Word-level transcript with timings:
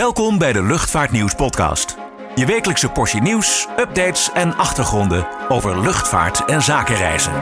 Welkom 0.00 0.38
bij 0.38 0.52
de 0.52 0.62
Luchtvaartnieuws 0.62 1.34
podcast. 1.34 1.96
Je 2.34 2.46
wekelijkse 2.46 2.90
portie 2.90 3.20
nieuws, 3.20 3.68
updates 3.78 4.32
en 4.32 4.56
achtergronden 4.56 5.48
over 5.48 5.80
luchtvaart 5.80 6.44
en 6.44 6.62
zakenreizen. 6.62 7.32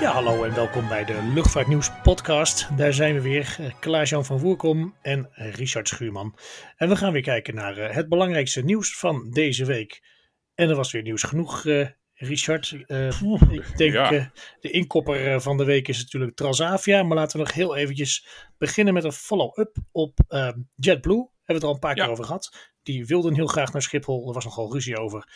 Ja, 0.00 0.12
hallo 0.12 0.44
en 0.44 0.54
welkom 0.54 0.88
bij 0.88 1.04
de 1.04 1.22
Luchtvaartnieuws 1.34 1.90
podcast. 2.02 2.68
Daar 2.76 2.92
zijn 2.92 3.14
we 3.14 3.20
weer, 3.20 3.56
eh, 3.58 3.66
Klaas-Jan 3.80 4.24
van 4.24 4.38
Voerkom 4.38 4.94
en 5.02 5.28
Richard 5.32 5.88
Schuurman. 5.88 6.34
En 6.76 6.88
we 6.88 6.96
gaan 6.96 7.12
weer 7.12 7.22
kijken 7.22 7.54
naar 7.54 7.76
eh, 7.76 7.94
het 7.94 8.08
belangrijkste 8.08 8.62
nieuws 8.62 8.98
van 8.98 9.30
deze 9.30 9.64
week. 9.64 10.11
En 10.54 10.68
er 10.68 10.76
was 10.76 10.92
weer 10.92 11.02
nieuws 11.02 11.22
genoeg, 11.22 11.66
eh, 11.66 11.86
Richard. 12.14 12.76
Eh, 12.86 13.22
ik 13.50 13.76
denk 13.76 13.92
Ja. 13.92 14.12
eh, 14.12 14.26
de 14.60 14.70
inkopper 14.70 15.40
van 15.40 15.56
de 15.56 15.64
week 15.64 15.88
is 15.88 15.98
natuurlijk 15.98 16.36
Transavia. 16.36 17.02
Maar 17.02 17.16
laten 17.16 17.38
we 17.38 17.44
nog 17.44 17.54
heel 17.54 17.76
eventjes 17.76 18.26
beginnen 18.58 18.94
met 18.94 19.04
een 19.04 19.12
follow-up 19.12 19.76
op 19.92 20.18
eh, 20.28 20.50
JetBlue. 20.74 21.16
Hebben 21.16 21.30
we 21.44 21.52
het 21.52 21.62
er 21.62 21.68
al 21.68 21.74
een 21.74 21.78
paar 21.80 21.96
Ja. 21.96 22.02
keer 22.02 22.12
over 22.12 22.24
gehad. 22.24 22.70
Die 22.82 23.06
wilden 23.06 23.34
heel 23.34 23.46
graag 23.46 23.72
naar 23.72 23.82
Schiphol. 23.82 24.26
Er 24.28 24.34
was 24.34 24.44
nogal 24.44 24.72
ruzie 24.72 24.96
over, 24.98 25.28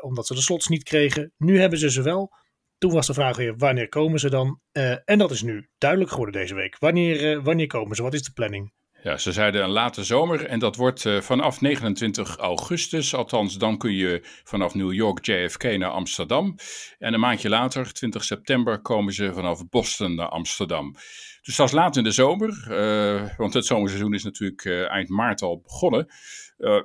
omdat 0.00 0.26
ze 0.26 0.34
de 0.34 0.40
slots 0.40 0.66
niet 0.68 0.82
kregen. 0.82 1.32
Nu 1.36 1.60
hebben 1.60 1.78
ze 1.78 1.90
ze 1.90 2.02
wel. 2.02 2.32
Toen 2.78 2.92
was 2.92 3.06
de 3.06 3.14
vraag 3.14 3.36
weer, 3.36 3.56
wanneer 3.56 3.88
komen 3.88 4.20
ze 4.20 4.30
dan? 4.30 4.60
En 5.04 5.18
dat 5.18 5.30
is 5.30 5.42
nu 5.42 5.68
duidelijk 5.78 6.10
geworden 6.10 6.40
deze 6.40 6.54
week. 6.54 6.78
Wanneer, 6.78 7.42
wanneer 7.42 7.66
komen 7.66 7.96
ze? 7.96 8.02
Wat 8.02 8.14
is 8.14 8.22
de 8.22 8.32
planning? 8.32 8.72
Ja, 9.08 9.16
ze 9.16 9.32
zeiden 9.32 9.62
een 9.62 9.70
late 9.70 10.04
zomer 10.04 10.46
en 10.46 10.58
dat 10.58 10.76
wordt 10.76 11.06
eh, 11.06 11.20
vanaf 11.20 11.60
29 11.60 12.36
augustus. 12.36 13.14
Althans, 13.14 13.58
dan 13.58 13.78
kun 13.78 13.92
je 13.92 14.20
vanaf 14.44 14.74
New 14.74 14.92
York 14.92 15.26
JFK 15.26 15.62
naar 15.62 15.90
Amsterdam. 15.90 16.54
En 16.98 17.14
een 17.14 17.20
maandje 17.20 17.48
later, 17.48 17.92
20 17.92 18.24
september, 18.24 18.80
komen 18.80 19.12
ze 19.12 19.32
vanaf 19.32 19.68
Boston 19.68 20.14
naar 20.14 20.28
Amsterdam. 20.28 20.92
Dus 21.42 21.56
dat 21.56 21.66
is 21.66 21.72
laat 21.72 21.96
in 21.96 22.04
de 22.04 22.10
zomer, 22.10 22.66
eh, 22.70 23.36
want 23.36 23.54
het 23.54 23.66
zomerseizoen 23.66 24.14
is 24.14 24.24
natuurlijk 24.24 24.64
eh, 24.64 24.90
eind 24.90 25.08
maart 25.08 25.42
al 25.42 25.60
begonnen. 25.60 26.06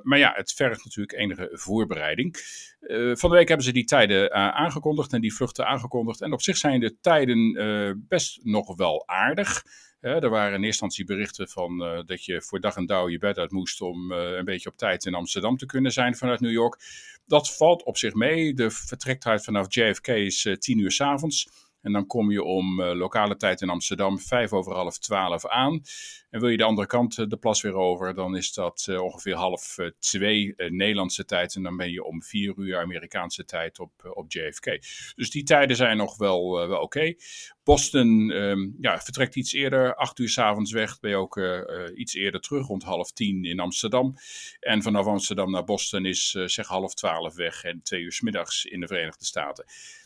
Maar 0.02 0.18
ja, 0.18 0.32
het 0.34 0.52
vergt 0.52 0.84
natuurlijk 0.84 1.18
enige 1.18 1.48
voorbereiding. 1.52 2.36
Van 3.12 3.30
de 3.30 3.36
week 3.36 3.48
hebben 3.48 3.66
ze 3.66 3.72
die 3.72 3.84
tijden 3.84 4.32
aangekondigd 4.54 5.12
en 5.12 5.20
die 5.20 5.34
vluchten 5.34 5.66
aangekondigd. 5.66 6.20
En 6.20 6.32
op 6.32 6.42
zich 6.42 6.56
zijn 6.56 6.80
de 6.80 6.96
tijden 7.00 8.04
best 8.08 8.40
nog 8.44 8.76
wel 8.76 9.08
aardig. 9.08 9.62
Hè, 10.04 10.22
er 10.22 10.30
waren 10.30 10.46
in 10.46 10.64
eerste 10.64 10.66
instantie 10.66 11.04
berichten 11.04 11.48
van 11.48 11.84
eh, 11.84 12.00
dat 12.06 12.24
je 12.24 12.42
voor 12.42 12.60
dag 12.60 12.76
en 12.76 12.86
dauw 12.86 13.08
je 13.08 13.18
bed 13.18 13.38
uit 13.38 13.50
moest 13.50 13.80
om 13.80 14.12
eh, 14.12 14.36
een 14.36 14.44
beetje 14.44 14.68
op 14.68 14.76
tijd 14.76 15.04
in 15.04 15.14
Amsterdam 15.14 15.56
te 15.56 15.66
kunnen 15.66 15.92
zijn 15.92 16.16
vanuit 16.16 16.40
New 16.40 16.50
York. 16.52 16.78
Dat 17.26 17.56
valt 17.56 17.82
op 17.82 17.96
zich 17.96 18.14
mee. 18.14 18.54
De 18.54 18.70
vertrektijd 18.70 19.44
vanaf 19.44 19.74
JFK 19.74 20.08
is 20.08 20.44
eh, 20.44 20.56
10 20.56 20.78
uur 20.78 20.92
s 20.92 21.00
avonds. 21.00 21.48
En 21.84 21.92
dan 21.92 22.06
kom 22.06 22.30
je 22.30 22.42
om 22.42 22.80
eh, 22.80 22.94
lokale 22.94 23.36
tijd 23.36 23.60
in 23.60 23.68
Amsterdam 23.68 24.18
vijf 24.18 24.52
over 24.52 24.72
half 24.74 24.98
twaalf 24.98 25.46
aan. 25.46 25.82
En 26.30 26.40
wil 26.40 26.48
je 26.48 26.56
de 26.56 26.64
andere 26.64 26.86
kant 26.86 27.18
eh, 27.18 27.26
de 27.26 27.36
plas 27.36 27.62
weer 27.62 27.74
over, 27.74 28.14
dan 28.14 28.36
is 28.36 28.52
dat 28.52 28.86
eh, 28.88 29.00
ongeveer 29.00 29.34
half 29.34 29.76
twee 29.98 30.54
Nederlandse 30.56 31.24
tijd. 31.24 31.54
En 31.54 31.62
dan 31.62 31.76
ben 31.76 31.90
je 31.90 32.04
om 32.04 32.22
vier 32.22 32.54
uur 32.56 32.78
Amerikaanse 32.78 33.44
tijd 33.44 33.78
op, 33.78 34.10
op 34.14 34.32
JFK. 34.32 34.64
Dus 35.16 35.30
die 35.30 35.42
tijden 35.42 35.76
zijn 35.76 35.96
nog 35.96 36.16
wel, 36.16 36.68
wel 36.68 36.80
oké. 36.80 37.14
Boston 37.64 38.30
ehm, 38.30 38.68
ja, 38.80 38.98
vertrekt 38.98 39.36
iets 39.36 39.52
eerder, 39.52 39.94
acht 39.94 40.18
uur 40.18 40.28
s'avonds 40.28 40.72
weg. 40.72 41.00
Ben 41.00 41.10
je 41.10 41.16
ook 41.16 41.40
iets 41.94 42.14
eerder 42.14 42.40
terug, 42.40 42.66
rond 42.66 42.82
half 42.82 43.12
tien 43.12 43.44
in 43.44 43.60
Amsterdam. 43.60 44.14
En 44.60 44.82
vanaf 44.82 45.06
Amsterdam 45.06 45.50
naar 45.50 45.64
Boston 45.64 46.06
is 46.06 46.30
zeg 46.30 46.66
half 46.66 46.94
twaalf 46.94 47.34
weg 47.34 47.64
en 47.64 47.82
twee 47.82 48.00
uur 48.00 48.18
middags 48.20 48.64
in 48.64 48.80
de 48.80 48.86
Verenigde 48.86 49.24
Staten. 49.24 49.64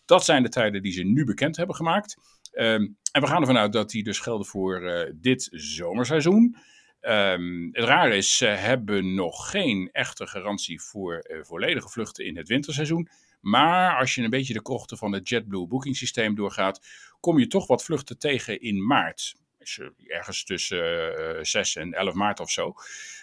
Dat 0.08 0.24
zijn 0.24 0.42
de 0.42 0.48
tijden 0.48 0.82
die 0.82 0.92
ze 0.92 1.02
nu 1.02 1.24
bekend 1.24 1.56
hebben 1.56 1.76
gemaakt. 1.76 2.16
Ehm, 2.52 2.86
en 3.12 3.20
we 3.20 3.26
gaan 3.26 3.40
ervan 3.40 3.56
uit 3.56 3.72
dat 3.72 3.90
die 3.90 4.02
dus 4.02 4.18
gelden 4.18 4.46
voor 4.46 4.82
eh, 4.82 5.12
dit 5.14 5.48
zomerseizoen. 5.50 6.56
Ehm, 7.00 7.68
het 7.72 7.84
rare 7.84 8.16
is, 8.16 8.36
ze 8.36 8.46
hebben 8.46 9.14
nog 9.14 9.50
geen 9.50 9.88
echte 9.92 10.26
garantie 10.26 10.82
voor 10.82 11.18
eh, 11.18 11.38
volledige 11.42 11.88
vluchten 11.88 12.24
in 12.24 12.36
het 12.36 12.48
winterseizoen. 12.48 13.08
Maar 13.40 13.98
als 13.98 14.14
je 14.14 14.22
een 14.22 14.30
beetje 14.30 14.52
de 14.52 14.62
krochten 14.62 14.98
van 14.98 15.12
het 15.12 15.28
JetBlue 15.28 15.66
boekingssysteem 15.66 16.34
doorgaat, 16.34 16.86
kom 17.20 17.38
je 17.38 17.46
toch 17.46 17.66
wat 17.66 17.84
vluchten 17.84 18.18
tegen 18.18 18.60
in 18.60 18.86
maart. 18.86 19.34
Eh, 19.58 20.16
Ergens 20.16 20.44
tussen 20.44 21.16
eh, 21.36 21.44
6 21.44 21.76
en 21.76 21.92
11 21.92 22.14
maart 22.14 22.40
of 22.40 22.50
zo. 22.50 22.74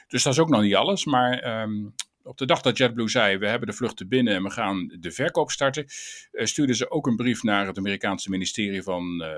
Dus 0.08 0.24
dat 0.24 0.34
is 0.34 0.40
ook 0.40 0.50
nog 0.50 0.62
niet 0.62 0.76
alles. 0.76 1.06
Maar 1.06 1.40
ehm, 1.40 1.86
op 2.26 2.38
de 2.38 2.46
dag 2.46 2.62
dat 2.62 2.78
JetBlue 2.78 3.10
zei, 3.10 3.38
we 3.38 3.48
hebben 3.48 3.68
de 3.68 3.74
vluchten 3.74 4.08
binnen 4.08 4.34
en 4.36 4.44
we 4.44 4.50
gaan 4.50 4.96
de 5.00 5.12
verkoop 5.12 5.52
starten, 5.52 5.86
eh, 6.32 6.46
stuurden 6.46 6.76
ze 6.76 6.92
ook 6.92 7.08
een 7.08 7.16
brief 7.16 7.44
naar 7.44 7.68
het 7.68 7.78
Amerikaanse 7.78 8.30
ministerie 8.30 8.84
van 8.84 9.22
eh, 9.22 9.32
eh, 9.32 9.38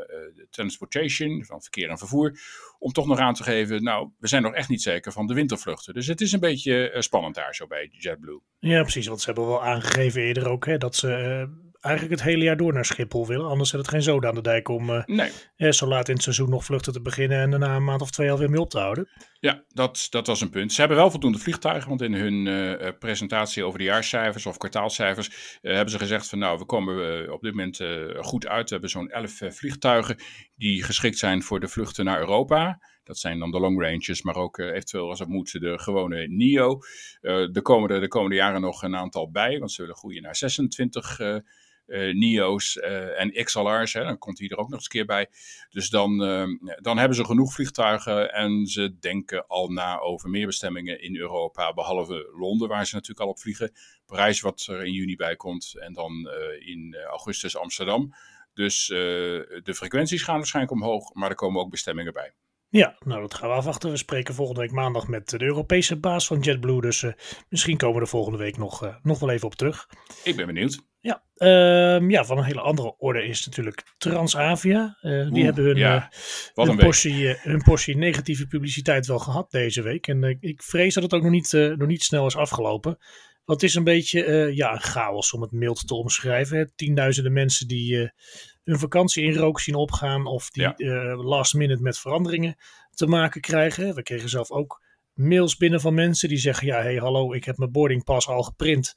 Transportation, 0.50 1.46
van 1.46 1.62
Verkeer 1.62 1.90
en 1.90 1.98
Vervoer, 1.98 2.40
om 2.80 2.92
toch 2.92 3.08
nog 3.08 3.20
aan 3.20 3.34
te 3.34 3.44
geven, 3.44 3.84
nou, 3.84 4.10
we 4.20 4.28
zijn 4.28 4.42
nog 4.42 4.54
echt 4.54 4.70
niet 4.70 4.82
zeker 4.82 5.12
van 5.12 5.28
de 5.28 5.34
wintervluchten. 5.34 5.94
Dus 5.94 6.08
het 6.08 6.22
is 6.22 6.32
een 6.32 6.40
beetje 6.40 6.96
spannend 7.00 7.36
daar 7.36 7.56
zo 7.56 7.68
bij 7.68 7.90
JetBlue. 7.92 8.42
Ja, 8.60 8.82
precies. 8.82 9.08
Want 9.08 9.20
ze 9.20 9.26
hebben 9.26 9.48
wel 9.48 9.64
aangegeven 9.64 10.22
eerder 10.22 10.50
ook 10.50 10.66
hè, 10.66 10.78
dat 10.78 10.96
ze 10.96 11.48
eigenlijk 11.82 12.16
het 12.20 12.30
hele 12.30 12.44
jaar 12.44 12.58
door 12.58 12.74
naar 12.74 12.86
Schiphol 12.86 13.28
willen. 13.28 13.48
Anders 13.48 13.70
zet 13.70 13.80
het 13.80 13.90
geen 13.90 14.02
zoden 14.02 14.30
aan 14.30 14.36
de 14.36 14.42
dijk 14.42 14.68
om 14.68 14.90
eh, 14.90 15.04
Nee, 15.06 15.32
eh, 15.56 15.72
zo 15.72 15.88
laat 15.88 16.08
in 16.08 16.14
het 16.14 16.24
seizoen 16.24 16.50
nog 16.50 16.66
vluchten 16.66 16.94
te 16.94 17.02
beginnen 17.02 17.40
en 17.40 17.50
daarna 17.50 17.76
een 17.76 17.84
maand 17.84 18.02
of 18.02 18.12
twee 18.12 18.32
alweer 18.32 18.50
mee 18.50 18.60
op 18.60 18.70
te 18.70 18.80
houden. 18.80 19.10
Ja, 19.40 19.64
dat, 19.68 20.08
dat 20.10 20.28
was 20.28 20.42
een 20.42 20.50
punt. 20.50 20.74
Ze 20.74 20.80
hebben 20.80 20.98
wel 20.98 21.12
voldoende 21.12 21.40
vliegtuigen, 21.40 21.90
want 21.90 22.02
in 22.02 22.14
hun 22.14 22.48
eh, 22.48 22.90
presentatie 23.00 23.64
over 23.64 23.80
de 23.80 23.86
jaarcijfers 23.86 24.46
of 24.46 24.58
kwartaalcijfers 24.58 25.58
hebben 25.62 25.90
ze 25.90 25.98
gezegd 25.98 26.30
van 26.30 26.40
nou, 26.40 26.58
we 26.58 26.66
komen 26.66 27.34
op 27.34 27.42
dit 27.42 27.52
moment 27.52 27.80
goed 28.20 28.48
uit. 28.48 28.64
We 28.64 28.72
hebben 28.72 28.90
zo'n 28.90 29.10
11 29.10 29.42
eh, 29.42 29.52
vliegtuigen 29.52 30.18
die 30.56 30.84
geschikt 30.84 31.18
zijn 31.18 31.44
voor 31.44 31.60
de 31.60 31.68
vluchten 31.68 32.06
naar 32.06 32.20
Europa. 32.20 32.82
Dat 33.04 33.18
zijn 33.18 33.40
dan 33.40 33.52
de 33.52 33.60
long 33.60 33.82
ranges, 33.82 34.22
maar 34.22 34.36
ook 34.36 34.58
eventueel 34.58 35.10
als 35.10 35.20
het 35.20 35.28
moet 35.28 35.52
de 35.52 35.80
gewone 35.80 36.28
NIO. 36.28 36.80
Eh 37.22 37.56
er, 37.56 37.62
komen 37.62 37.90
er 37.90 38.00
de 38.00 38.08
komende 38.08 38.36
jaren 38.36 38.62
nog 38.62 38.84
een 38.84 38.96
aantal 38.96 39.32
bij, 39.32 39.60
want 39.60 39.72
ze 39.72 39.82
willen 39.82 39.98
groeien 39.98 40.22
naar 40.22 40.36
26 40.36 41.20
eh 41.20 41.36
eh, 41.36 41.42
NIO's 41.88 42.78
eh, 42.78 43.20
en 43.20 43.44
XLR's. 43.44 43.94
Hè, 43.94 44.04
dan 44.04 44.18
komt 44.18 44.38
die 44.38 44.50
er 44.50 44.58
ook 44.58 44.70
nog 44.70 44.76
eens 44.76 44.84
een 44.84 44.90
keer 44.90 45.06
bij. 45.06 45.28
Dus 45.70 45.90
dan, 45.90 46.24
eh, 46.24 46.76
dan 46.82 46.98
hebben 46.98 47.18
ze 47.18 47.26
genoeg 47.26 47.54
vliegtuigen 47.54 48.34
en 48.34 48.66
ze 48.66 48.98
denken 49.00 49.48
al 49.48 49.70
na 49.70 50.00
over 50.00 50.30
meer 50.30 50.46
bestemmingen 50.46 51.02
in 51.02 51.18
Europa, 51.18 51.74
behalve 51.74 52.30
Londen, 52.38 52.68
waar 52.68 52.88
ze 52.88 52.96
natuurlijk 52.96 53.26
al 53.26 53.32
op 53.32 53.40
vliegen. 53.40 53.72
Parijs, 54.06 54.42
wat 54.42 54.68
er 54.70 54.86
in 54.86 54.94
juni 54.94 55.16
bij 55.16 55.36
komt, 55.36 55.76
en 55.80 55.94
dan 55.94 56.30
eh, 56.30 56.68
in 56.68 56.94
eh, 56.94 57.04
augustus 57.04 57.58
Amsterdam. 57.58 58.14
Dus 58.54 58.90
eh, 58.90 58.98
de 58.98 59.74
frequenties 59.76 60.24
gaan 60.24 60.38
waarschijnlijk 60.38 60.76
omhoog, 60.76 61.14
maar 61.14 61.30
er 61.30 61.36
komen 61.36 61.62
ook 61.62 61.70
bestemmingen 61.70 62.14
bij. 62.14 62.34
Ja, 62.78 62.96
nou 63.06 63.22
dat 63.22 63.34
gaan 63.34 63.50
we 63.50 63.56
afwachten. 63.56 63.90
We 63.90 63.98
spreken 63.98 64.34
volgende 64.34 64.62
week 64.62 64.72
maandag 64.72 65.08
met 65.08 65.30
de 65.30 65.42
Europese 65.42 66.00
baas 66.00 66.28
van 66.28 66.40
JetBlue. 66.40 66.82
Dus 66.82 67.04
eh, 67.04 67.12
misschien 67.50 67.78
komen 67.78 67.96
we 67.96 68.02
er 68.02 68.08
volgende 68.08 68.38
week 68.38 68.58
nog, 68.58 68.84
eh, 68.84 68.96
nog 69.02 69.20
wel 69.20 69.30
even 69.30 69.48
op 69.48 69.56
terug. 69.56 69.88
Ik 70.24 70.36
ben 70.36 70.46
benieuwd. 70.46 70.86
Ja, 71.00 71.24
ehm, 71.36 72.10
ja, 72.10 72.26
van 72.26 72.38
een 72.38 72.44
hele 72.44 72.62
andere 72.62 72.98
orde 72.98 73.24
is 73.28 73.46
natuurlijk 73.46 73.84
Transavia. 73.98 74.98
Eh, 75.02 75.32
die 75.32 75.44
hebben 75.44 75.64
hun, 75.64 75.76
ja, 75.76 76.12
Wat 76.54 76.68
hun, 76.68 76.78
portie, 76.78 77.28
hun 77.28 77.62
portie 77.62 77.98
negatieve 77.98 78.48
publiciteit 78.48 79.08
wel 79.08 79.20
gehad 79.20 79.52
deze 79.52 79.82
week. 79.82 80.08
En 80.08 80.38
ik 80.40 80.64
vrees 80.64 80.94
dat 80.94 81.04
het 81.04 81.14
ook 81.14 81.22
nog 81.22 81.32
niet, 81.32 81.52
nog 81.52 81.88
niet 81.88 82.04
snel 82.04 82.26
is 82.26 82.36
afgelopen. 82.36 82.98
Want 83.46 83.62
het 83.62 83.70
is 83.70 83.76
een 83.76 83.84
beetje 83.84 84.52
ja, 84.56 84.74
een 84.74 84.82
chaos 84.82 85.34
om 85.34 85.42
het 85.42 85.52
mild 85.52 85.88
te 85.88 85.96
omschrijven. 85.96 86.58
Hè. 86.58 86.72
Tienduizenden 86.76 87.34
mensen 87.34 87.68
die 87.68 88.12
hun 88.68 88.80
vakantie 88.80 89.24
in 89.24 89.34
rook 89.36 89.60
zien 89.60 89.76
opgaan. 89.76 90.26
Of 90.26 90.50
die 90.50 90.64
Ja. 90.64 90.76
eh, 90.76 91.20
last 91.26 91.54
minute 91.54 91.82
met 91.82 92.00
veranderingen 92.00 92.56
te 92.90 93.08
maken 93.08 93.42
krijgen. 93.42 93.96
We 93.96 94.04
kregen 94.04 94.30
zelf 94.30 94.52
ook 94.52 94.82
mails 95.14 95.58
binnen 95.58 95.82
van 95.82 95.94
mensen 95.94 96.30
die 96.30 96.38
zeggen: 96.38 96.68
Ja, 96.68 96.82
hey, 96.82 96.96
hallo, 96.96 97.34
ik 97.34 97.44
heb 97.44 97.58
mijn 97.58 97.72
boardingpas 97.72 98.28
al 98.28 98.44
geprint. 98.44 98.96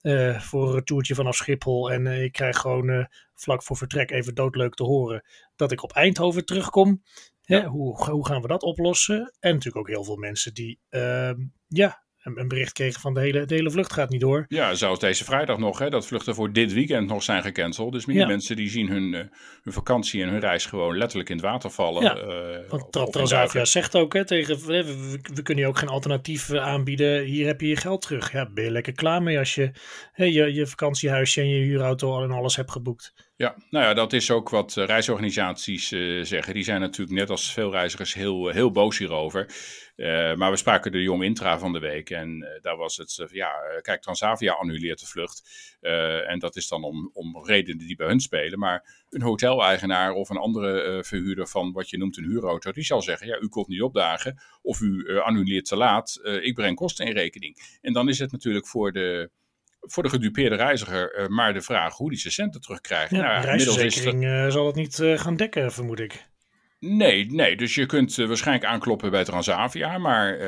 eh, 0.00 0.40
voor 0.40 0.68
een 0.68 0.74
retourtje 0.74 1.14
vanaf 1.14 1.34
Schiphol. 1.36 1.90
En 1.92 2.06
eh, 2.06 2.22
ik 2.22 2.32
krijg 2.32 2.56
gewoon 2.58 3.08
vlak 3.34 3.62
voor 3.62 3.76
vertrek 3.76 4.10
even 4.10 4.34
doodleuk 4.34 4.74
te 4.74 4.82
horen 4.82 5.24
dat 5.56 5.72
ik 5.72 5.82
op 5.82 5.92
Eindhoven 5.92 6.44
terugkom. 6.44 7.02
Hè, 7.42 7.64
hoe, 7.64 8.10
hoe 8.10 8.26
gaan 8.26 8.42
we 8.42 8.48
dat 8.48 8.62
oplossen? 8.62 9.32
En 9.40 9.50
natuurlijk 9.54 9.76
ook 9.76 9.88
heel 9.94 10.04
veel 10.04 10.16
mensen 10.16 10.54
die 10.54 10.80
ehm, 10.88 11.36
ja, 11.68 12.04
een, 12.22 12.48
bericht 12.48 12.72
kregen 12.72 13.00
van 13.00 13.14
de 13.14 13.20
hele, 13.20 13.44
de 13.44 13.54
hele 13.54 13.70
vlucht 13.70 13.92
gaat 13.92 14.10
niet 14.10 14.20
door. 14.20 14.44
Ja, 14.48 14.74
zelfs 14.74 15.00
deze 15.00 15.24
vrijdag 15.24 15.58
nog, 15.58 15.78
hè, 15.78 15.90
dat 15.90 16.06
vluchten 16.06 16.34
voor 16.34 16.52
dit 16.52 16.72
weekend 16.72 17.08
nog 17.08 17.22
zijn 17.22 17.42
gecanceld. 17.42 17.92
Dus 17.92 18.06
meer 18.06 18.16
Ja. 18.16 18.26
mensen 18.26 18.56
die 18.56 18.70
zien 18.70 18.88
hun, 18.88 19.14
eh, 19.14 19.20
hun 19.62 19.72
vakantie 19.72 20.22
en 20.22 20.28
hun 20.28 20.40
reis 20.40 20.66
gewoon 20.66 20.96
letterlijk 20.96 21.28
in 21.28 21.36
het 21.36 21.44
water 21.44 21.70
vallen. 21.70 22.02
Ja, 22.02 22.16
eh, 22.16 22.68
Want 22.70 22.92
Tra- 22.92 23.04
Transavia 23.04 23.64
zegt 23.64 23.96
ook 23.96 24.12
hè, 24.12 24.24
tegen, 24.24 24.66
we, 24.66 24.84
we, 24.84 25.18
we 25.34 25.42
kunnen 25.42 25.64
je 25.64 25.70
ook 25.70 25.78
geen 25.78 25.88
alternatief 25.88 26.50
eh, 26.50 26.62
aanbieden. 26.62 27.24
Hier 27.24 27.46
heb 27.46 27.60
je 27.60 27.68
je 27.68 27.76
geld 27.76 28.02
terug. 28.02 28.32
Ja, 28.32 28.50
ben 28.52 28.64
je 28.64 28.70
lekker 28.70 28.92
klaar 28.92 29.22
mee 29.22 29.38
als 29.38 29.54
je 29.54 29.70
hè, 30.12 30.24
je, 30.24 30.52
je 30.54 30.66
vakantiehuisje 30.66 31.40
en 31.40 31.48
je 31.48 31.64
huurauto 31.64 32.12
al 32.12 32.22
en 32.22 32.30
alles 32.30 32.56
hebt 32.56 32.70
geboekt. 32.70 33.28
Ja, 33.40 33.56
nou 33.70 33.84
ja, 33.84 33.94
dat 33.94 34.12
is 34.12 34.30
ook 34.30 34.48
wat 34.48 34.74
reisorganisaties 34.74 35.92
uh, 35.92 36.24
zeggen. 36.24 36.54
Die 36.54 36.62
zijn 36.62 36.80
natuurlijk 36.80 37.18
net 37.18 37.30
als 37.30 37.52
veel 37.52 37.70
reizigers 37.70 38.14
heel, 38.14 38.48
heel 38.48 38.70
boos 38.70 38.98
hierover. 38.98 39.46
Maar 40.36 40.50
we 40.50 40.56
spraken 40.56 40.92
de 40.92 41.02
Jong 41.02 41.22
Intra 41.22 41.58
van 41.58 41.72
de 41.72 41.78
week 41.78 42.10
en 42.10 42.58
daar 42.60 42.76
was 42.76 42.96
het, 42.96 43.28
ja, 43.32 43.50
kijk, 43.80 44.02
Transavia 44.02 44.52
annuleert 44.52 45.00
de 45.00 45.06
vlucht. 45.06 45.42
en 46.26 46.38
dat 46.38 46.56
is 46.56 46.68
dan 46.68 46.84
om, 46.84 47.10
om 47.12 47.44
redenen 47.44 47.86
die 47.86 47.96
bij 47.96 48.06
hun 48.06 48.20
spelen. 48.20 48.58
Maar 48.58 49.04
een 49.08 49.22
hoteleigenaar 49.22 50.12
of 50.12 50.28
een 50.28 50.36
andere 50.36 51.04
verhuurder 51.04 51.48
van 51.48 51.72
wat 51.72 51.90
je 51.90 51.98
noemt 51.98 52.16
een 52.16 52.24
huurauto, 52.24 52.72
die 52.72 52.84
zal 52.84 53.02
zeggen, 53.02 53.26
ja, 53.26 53.38
u 53.40 53.48
komt 53.48 53.68
niet 53.68 53.82
opdagen 53.82 54.40
of 54.62 54.80
u 54.80 55.18
annuleert 55.20 55.64
te 55.64 55.76
laat. 55.76 56.20
ik 56.22 56.54
breng 56.54 56.76
kosten 56.76 57.06
in 57.06 57.12
rekening. 57.12 57.78
En 57.80 57.92
dan 57.92 58.08
is 58.08 58.18
het 58.18 58.32
natuurlijk 58.32 58.66
voor 58.66 58.92
de 58.92 59.30
voor 59.80 60.02
de 60.02 60.08
gedupeerde 60.08 60.56
reiziger 60.56 61.20
uh, 61.20 61.26
maar 61.26 61.52
de 61.52 61.62
vraag 61.62 61.96
hoe 61.96 62.10
die 62.10 62.18
zijn 62.18 62.32
centen 62.32 62.60
terugkrijgt. 62.60 63.10
Ja, 63.10 63.22
nou, 63.22 63.40
de 63.40 63.46
reisverzekering 63.46 64.24
uh, 64.24 64.50
zal 64.50 64.66
het 64.66 64.74
niet 64.74 64.98
uh, 64.98 65.18
gaan 65.18 65.36
dekken, 65.36 65.72
vermoed 65.72 66.00
ik. 66.00 66.28
Nee, 66.78 67.26
nee, 67.30 67.56
dus 67.56 67.74
je 67.74 67.86
kunt 67.86 68.16
waarschijnlijk 68.16 68.66
aankloppen 68.66 69.10
bij 69.10 69.24
Transavia, 69.24 69.98
maar 69.98 70.38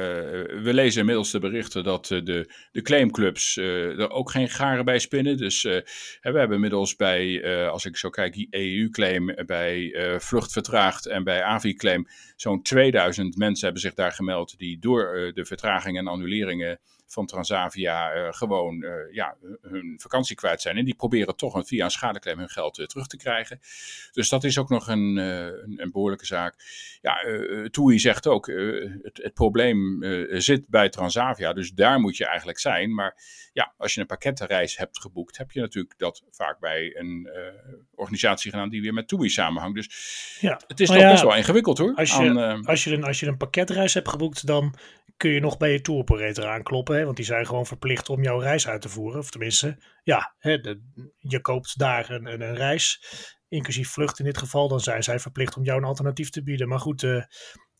we 0.62 0.74
lezen 0.74 1.00
inmiddels 1.00 1.30
de 1.30 1.38
berichten 1.38 1.84
dat 1.84 2.06
de, 2.06 2.52
de 2.72 2.82
claimclubs 2.82 3.56
er 3.56 4.10
ook 4.10 4.30
geen 4.30 4.48
garen 4.48 4.84
bij 4.84 4.98
spinnen. 4.98 5.36
Dus 5.36 5.62
we 5.62 5.84
hebben 6.20 6.52
inmiddels 6.52 6.96
bij, 6.96 7.44
als 7.68 7.84
ik 7.84 7.96
zo 7.96 8.10
kijk, 8.10 8.46
EU-claim, 8.50 9.34
bij 9.46 9.94
Vlucht 10.18 10.52
Vertraagd 10.52 11.06
en 11.06 11.24
bij 11.24 11.42
AVI-claim, 11.42 12.06
zo'n 12.36 12.62
2000 12.62 13.36
mensen 13.36 13.64
hebben 13.64 13.82
zich 13.82 13.94
daar 13.94 14.12
gemeld 14.12 14.58
die 14.58 14.78
door 14.78 15.30
de 15.34 15.44
vertragingen 15.44 16.00
en 16.00 16.12
annuleringen 16.12 16.78
van 17.12 17.26
Transavia 17.26 18.16
uh, 18.16 18.32
gewoon 18.32 18.82
uh, 18.82 18.92
ja, 19.10 19.36
hun 19.60 19.94
vakantie 20.00 20.36
kwijt 20.36 20.60
zijn. 20.60 20.76
En 20.76 20.84
die 20.84 20.94
proberen 20.94 21.36
toch 21.36 21.54
een, 21.54 21.66
via 21.66 21.84
een 21.84 21.90
schadeclaim 21.90 22.38
hun 22.38 22.48
geld 22.48 22.78
uh, 22.78 22.86
terug 22.86 23.06
te 23.06 23.16
krijgen. 23.16 23.60
Dus 24.12 24.28
dat 24.28 24.44
is 24.44 24.58
ook 24.58 24.68
nog 24.68 24.88
een, 24.88 25.16
een, 25.16 25.82
een, 25.82 25.90
behoorlijke 25.90 26.26
zaak. 26.26 26.54
Ja, 27.00 27.16
Toei 27.70 27.98
zegt 27.98 28.26
ook, 28.26 28.46
het, 29.02 29.20
het, 29.22 29.34
probleem 29.34 29.98
zit 30.40 30.68
bij 30.68 30.88
Transavia. 30.88 31.52
Dus 31.52 31.72
daar 31.72 32.00
moet 32.00 32.16
je 32.16 32.26
eigenlijk 32.26 32.58
zijn. 32.58 32.94
Maar 32.94 33.16
ja, 33.52 33.72
als 33.76 33.94
je 33.94 34.00
een 34.00 34.06
pakkettenreis 34.06 34.76
hebt 34.76 35.00
geboekt, 35.00 35.38
heb 35.38 35.50
je 35.50 35.60
natuurlijk 35.60 35.98
dat 35.98 36.22
vaak 36.30 36.58
bij 36.58 36.96
een 36.96 37.30
organisatie 37.94 38.50
gedaan 38.50 38.68
die 38.68 38.82
weer 38.82 38.94
met 38.94 39.08
Toei 39.08 39.28
samenhangt. 39.28 39.76
Dus 39.76 39.88
ja. 40.40 40.60
het 40.66 40.80
is 40.80 40.88
toch 40.88 40.96
ja, 40.96 41.10
best 41.10 41.22
wel 41.22 41.36
ingewikkeld 41.36 41.78
hoor. 41.78 41.94
Als 41.94 42.16
je, 42.16 42.40
aan, 42.40 42.64
als, 42.64 42.84
je 42.84 42.92
een, 42.92 43.04
als 43.04 43.20
je 43.20 43.26
een 43.26 43.36
pakketreis 43.36 43.94
hebt 43.94 44.08
geboekt, 44.08 44.46
dan 44.46 44.74
kun 45.22 45.30
je 45.30 45.40
nog 45.40 45.56
bij 45.56 45.72
je 45.72 45.80
tour 45.80 46.00
operator 46.00 46.46
aankloppen. 46.46 47.01
Hè? 47.02 47.08
Want 47.08 47.16
die 47.16 47.26
zijn 47.34 47.46
gewoon 47.46 47.66
verplicht 47.66 48.08
om 48.08 48.22
jouw 48.22 48.38
reis 48.38 48.68
uit 48.68 48.80
te 48.80 48.88
voeren. 48.88 49.18
Of 49.18 49.30
tenminste, 49.30 49.78
ja, 50.02 50.34
hè, 50.38 50.60
de, 50.60 50.80
je 51.18 51.40
koopt 51.40 51.78
daar 51.78 52.10
een, 52.10 52.26
een, 52.26 52.40
een, 52.40 52.54
reis, 52.54 53.04
inclusief 53.48 53.90
vlucht 53.90 54.18
in 54.18 54.24
dit 54.24 54.38
geval. 54.38 54.68
Dan 54.68 54.80
zijn 54.80 55.02
zij 55.02 55.18
verplicht 55.18 55.56
om 55.56 55.64
jou 55.64 55.78
een 55.78 55.86
alternatief 55.86 56.30
te 56.30 56.42
bieden. 56.42 56.68
Maar 56.68 56.78
goed, 56.78 57.02
uh, 57.02 57.24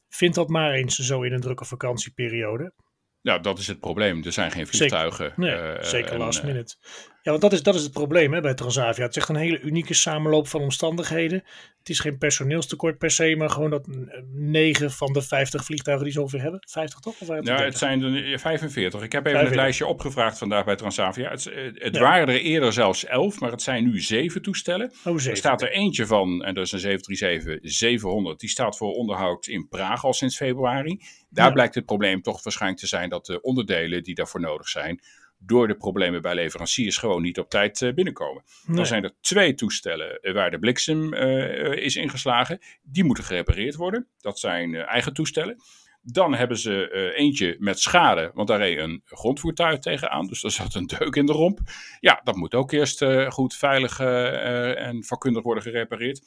vind 0.08 0.34
dat 0.34 0.48
maar 0.48 0.72
eens 0.72 0.96
zo 0.96 1.22
in 1.22 1.32
een 1.32 1.40
drukke 1.40 1.64
vakantieperiode. 1.64 2.72
Ja, 3.20 3.38
dat 3.38 3.58
is 3.58 3.66
het 3.66 3.80
probleem. 3.80 4.24
Er 4.24 4.32
zijn 4.32 4.50
geen 4.50 4.66
vliegtuigen. 4.66 5.34
Zeker, 5.36 5.38
nee, 5.38 5.76
uh, 5.76 5.82
zeker 5.82 6.18
last 6.18 6.40
en, 6.40 6.46
minute. 6.46 6.76
Ja, 7.22 7.30
want 7.30 7.42
dat 7.42 7.52
is, 7.52 7.62
dat 7.62 7.74
is 7.74 7.82
het 7.82 7.92
probleem 7.92 8.32
hè, 8.32 8.40
bij 8.40 8.54
Transavia. 8.54 9.02
Het 9.02 9.10
is 9.10 9.16
echt 9.16 9.28
een 9.28 9.36
hele 9.36 9.60
unieke 9.60 9.94
samenloop 9.94 10.48
van 10.48 10.60
omstandigheden. 10.60 11.44
Het 11.78 11.88
is 11.88 12.00
geen 12.00 12.18
personeelstekort 12.18 12.98
per 12.98 13.10
se, 13.10 13.34
maar 13.36 13.50
gewoon 13.50 13.70
dat 13.70 13.86
9 14.32 14.90
van 14.90 15.12
de 15.12 15.22
50 15.22 15.64
vliegtuigen 15.64 16.04
die 16.04 16.14
ze 16.14 16.20
ongeveer 16.20 16.40
hebben. 16.40 16.60
50 16.68 17.00
toch? 17.00 17.20
Of 17.20 17.28
ja, 17.44 17.62
het 17.62 17.78
zijn 17.78 18.02
er 18.02 18.38
45. 18.38 19.02
Ik 19.02 19.12
heb 19.12 19.26
even 19.26 19.40
het 19.40 19.54
lijstje 19.54 19.86
opgevraagd 19.86 20.38
vandaag 20.38 20.64
bij 20.64 20.76
Transavia. 20.76 21.30
Het, 21.30 21.46
eh, 21.46 21.62
het 21.74 21.98
waren 21.98 22.28
er 22.28 22.40
eerder 22.40 22.72
zelfs 22.72 23.04
11, 23.04 23.40
maar 23.40 23.50
het 23.50 23.62
zijn 23.62 23.84
nu 23.84 24.00
7 24.00 24.42
toestellen. 24.42 24.92
Oh, 25.04 25.14
7. 25.16 25.30
Er 25.30 25.36
staat 25.36 25.62
er 25.62 25.72
eentje 25.72 26.06
van, 26.06 26.44
en 26.44 26.54
dat 26.54 26.64
is 26.64 26.72
een 26.72 26.80
737-700. 26.80 28.40
Die 28.40 28.48
staat 28.48 28.76
voor 28.76 28.92
onderhoud 28.92 29.46
in 29.46 29.68
Praag 29.68 30.04
al 30.04 30.12
sinds 30.12 30.36
februari. 30.36 31.00
Daar 31.30 31.46
ja. 31.46 31.52
blijkt 31.52 31.74
het 31.74 31.86
probleem 31.86 32.22
toch 32.22 32.42
waarschijnlijk 32.42 32.80
te 32.80 32.88
zijn 32.88 33.08
dat 33.08 33.26
de 33.26 33.40
onderdelen 33.40 34.02
die 34.02 34.14
daarvoor 34.14 34.40
nodig 34.40 34.68
zijn 34.68 35.00
door 35.44 35.68
de 35.68 35.76
problemen 35.76 36.22
bij 36.22 36.34
leveranciers 36.34 36.96
gewoon 36.96 37.22
niet 37.22 37.38
op 37.38 37.50
tijd 37.50 37.80
uh, 37.80 37.94
binnenkomen. 37.94 38.42
Nee. 38.66 38.76
Dan 38.76 38.86
zijn 38.86 39.04
er 39.04 39.12
twee 39.20 39.54
toestellen 39.54 40.20
eh, 40.20 40.34
waar 40.34 40.50
de 40.50 40.58
bliksem 40.58 41.14
uh, 41.14 41.72
is 41.72 41.96
ingeslagen. 41.96 42.58
Die 42.82 43.04
moeten 43.04 43.24
gerepareerd 43.24 43.74
worden. 43.74 44.08
Dat 44.18 44.38
zijn 44.38 44.74
eigen 44.74 45.12
toestellen. 45.14 45.56
Dan 46.02 46.34
hebben 46.34 46.58
ze 46.58 47.12
eentje 47.16 47.56
met 47.58 47.80
schade, 47.80 48.30
want 48.34 48.48
daar 48.48 48.58
reed 48.58 48.78
een 48.78 49.02
grondvoertuig 49.04 49.78
tegenaan. 49.78 50.26
Dus 50.26 50.40
daar 50.40 50.50
zat 50.50 50.74
een 50.74 50.86
deuk 50.86 51.14
in 51.14 51.26
de 51.26 51.32
romp. 51.32 51.60
Ja, 52.00 52.20
dat 52.24 52.36
moet 52.36 52.54
ook 52.54 52.72
eerst 52.72 53.04
goed, 53.28 53.54
veilig 53.54 54.00
en 54.00 55.04
vakkundig 55.04 55.42
worden 55.42 55.62
gerepareerd. 55.62 56.22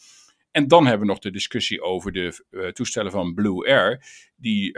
En 0.51 0.67
dan 0.67 0.85
hebben 0.85 1.07
we 1.07 1.13
nog 1.13 1.21
de 1.21 1.31
discussie 1.31 1.81
over 1.81 2.11
de 2.11 2.71
toestellen 2.73 3.11
van 3.11 3.33
Blue 3.33 3.67
Air. 3.67 4.03
Die 4.35 4.71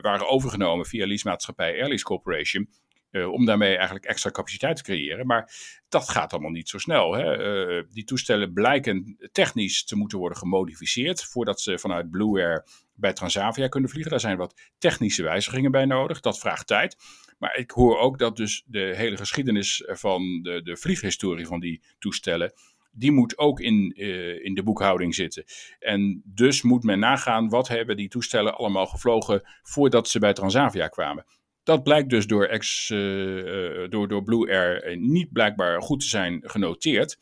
waren 0.00 0.28
overgenomen 0.28 0.86
via 0.86 1.06
leasemaatschappij 1.06 1.72
Airlease 1.72 2.04
Corporation. 2.04 2.68
Uh, 3.18 3.32
om 3.32 3.44
daarmee 3.44 3.76
eigenlijk 3.76 4.04
extra 4.04 4.30
capaciteit 4.30 4.76
te 4.76 4.82
creëren. 4.82 5.26
Maar 5.26 5.52
dat 5.88 6.08
gaat 6.08 6.32
allemaal 6.32 6.50
niet 6.50 6.68
zo 6.68 6.78
snel. 6.78 7.12
Hè? 7.12 7.38
Uh, 7.78 7.84
die 7.90 8.04
toestellen 8.04 8.52
blijken 8.52 9.16
technisch 9.32 9.84
te 9.84 9.96
moeten 9.96 10.18
worden 10.18 10.38
gemodificeerd. 10.38 11.24
voordat 11.24 11.60
ze 11.60 11.78
vanuit 11.78 12.10
Blue 12.10 12.42
Air 12.42 12.66
bij 12.94 13.12
Transavia 13.12 13.68
kunnen 13.68 13.90
vliegen. 13.90 14.10
Daar 14.10 14.20
zijn 14.20 14.36
wat 14.36 14.60
technische 14.78 15.22
wijzigingen 15.22 15.70
bij 15.70 15.84
nodig. 15.84 16.20
Dat 16.20 16.38
vraagt 16.38 16.66
tijd. 16.66 16.96
Maar 17.38 17.56
ik 17.56 17.70
hoor 17.70 17.98
ook 17.98 18.18
dat 18.18 18.36
dus 18.36 18.62
de 18.66 18.92
hele 18.96 19.16
geschiedenis 19.16 19.82
van 19.86 20.42
de, 20.42 20.62
de 20.62 20.76
vlieghistorie 20.76 21.46
van 21.46 21.60
die 21.60 21.82
toestellen 21.98 22.52
die 22.98 23.12
moet 23.12 23.38
ook 23.38 23.60
in, 23.60 23.92
uh, 23.96 24.44
in 24.44 24.54
de 24.54 24.62
boekhouding 24.62 25.14
zitten. 25.14 25.44
En 25.78 26.22
dus 26.24 26.62
moet 26.62 26.84
men 26.84 26.98
nagaan 26.98 27.48
wat 27.48 27.68
hebben 27.68 27.96
die 27.96 28.08
toestellen 28.08 28.56
allemaal 28.56 28.86
gevlogen 28.86 29.42
voordat 29.62 30.08
ze 30.08 30.18
bij 30.18 30.32
Transavia 30.32 30.88
kwamen. 30.88 31.24
Dat 31.68 31.82
blijkt 31.82 32.10
dus 32.10 32.26
door, 32.26 32.46
ex, 32.46 32.90
uh, 32.90 33.88
door, 33.88 34.08
door 34.08 34.22
Blue 34.22 34.50
Air 34.50 34.96
niet 34.96 35.32
blijkbaar 35.32 35.82
goed 35.82 36.00
te 36.00 36.08
zijn 36.08 36.42
genoteerd. 36.44 37.18